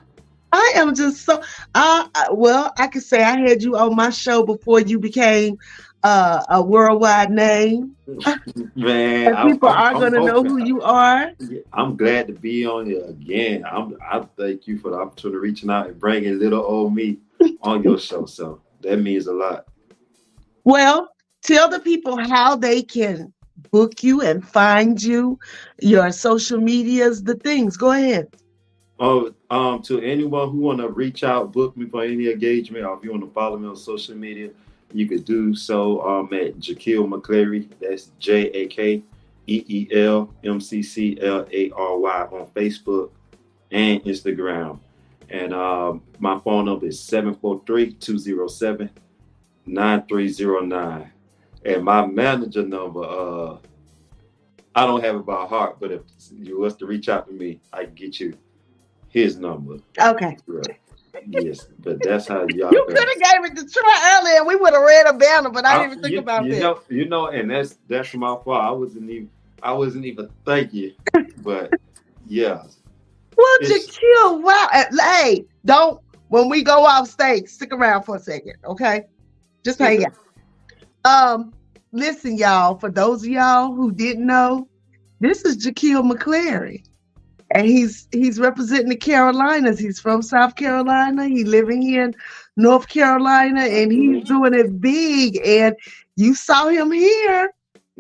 [0.53, 1.41] I am just so.
[1.75, 5.57] Uh, I- well, I could say I had you on my show before you became
[6.03, 7.97] uh, a worldwide name.
[8.75, 11.31] Man, I'm, people I'm, are going to know who you are.
[11.73, 13.65] I'm glad to be on here again.
[13.69, 17.19] I'm I thank you for the opportunity of reaching out and bringing little old me
[17.63, 18.27] on your show.
[18.27, 19.67] So that means a lot.
[20.65, 21.14] Well,
[21.45, 23.33] tell the people how they can
[23.71, 25.39] book you and find you,
[25.81, 27.77] your social medias, the things.
[27.77, 28.29] Go ahead.
[28.99, 32.97] Oh, um, to anyone who want to reach out, book me for any engagement, or
[32.97, 34.51] if you want to follow me on social media,
[34.93, 37.69] you could do so um, at Jakeel McClary.
[37.81, 39.03] That's J A K
[39.49, 43.11] E E L M C C L A R Y on Facebook
[43.73, 44.79] and Instagram.
[45.31, 48.91] And um, my phone number is 743 207
[49.67, 51.11] 9309.
[51.65, 53.57] And my manager number, uh,
[54.75, 56.03] I don't have it by heart, but if
[56.33, 58.37] you was to reach out to me, I can get you
[59.09, 59.79] his number.
[60.01, 60.37] Okay.
[60.47, 60.81] Right.
[61.29, 62.73] Yes, but that's how y'all.
[62.73, 65.51] You could have gave it to Troy earlier and we would have read a banner,
[65.51, 66.61] but I didn't even think you, about you that.
[66.61, 68.63] Know, you know, and that's that's my fault.
[68.63, 69.31] I wasn't even
[69.63, 70.93] I wasn't even thinking,
[71.39, 71.71] but
[72.27, 72.65] yeah,
[73.37, 74.69] Well, Jakeel, wow.
[74.73, 79.05] uh, Hey, don't, when we go off stage, stick around for a second, okay?
[79.65, 80.13] Just hang out.
[81.05, 81.53] Um,
[81.93, 84.69] listen, y'all, for those of y'all who didn't know,
[85.21, 86.85] this is Jakeel McClary.
[87.51, 89.79] And he's he's representing the Carolinas.
[89.79, 91.29] He's from South Carolina.
[91.29, 92.15] He's living here in
[92.57, 95.41] North Carolina and he's doing it big.
[95.47, 95.77] And
[96.17, 97.53] you saw him here.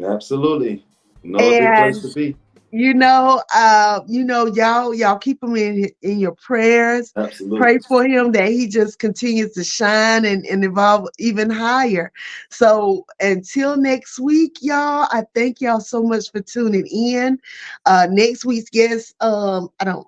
[0.02, 0.84] absolutely.
[1.22, 2.36] No good place to be.
[2.76, 7.12] You know, uh, you know, y'all, y'all keep him in in your prayers.
[7.16, 7.58] Absolutely.
[7.58, 12.12] pray for him that he just continues to shine and, and evolve even higher.
[12.50, 17.38] So until next week, y'all, I thank y'all so much for tuning in.
[17.86, 20.06] Uh next week's guest, um, I don't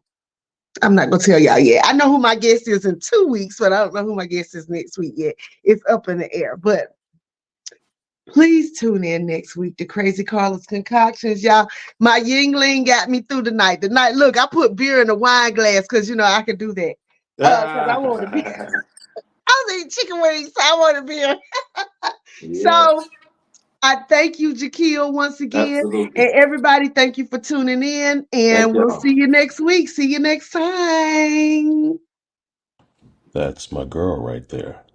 [0.83, 1.85] I'm not gonna tell y'all yet.
[1.87, 4.27] I know who my guest is in two weeks, but I don't know who my
[4.27, 5.37] guest is next week yet.
[5.65, 6.57] It's up in the air.
[6.57, 6.96] But
[8.33, 11.69] please tune in next week to Crazy Carla's Concoctions, y'all.
[12.01, 13.81] My Yuengling got me through the night.
[13.83, 16.57] The night, look, I put beer in a wine glass because you know I can
[16.57, 16.97] do that.
[17.43, 18.45] Uh, I want to be-
[19.49, 21.41] I was eating chicken wings, so I want to be.
[22.41, 23.05] Yeah, So
[23.83, 25.85] I thank you, Jakeel, once again.
[25.85, 26.11] absolutely.
[26.17, 28.27] And everybody, thank you for tuning in.
[28.33, 28.93] And Thank we'll y'all.
[28.93, 29.89] see you next week.
[29.91, 31.99] See you next time.
[33.35, 34.86] That's my girl right there.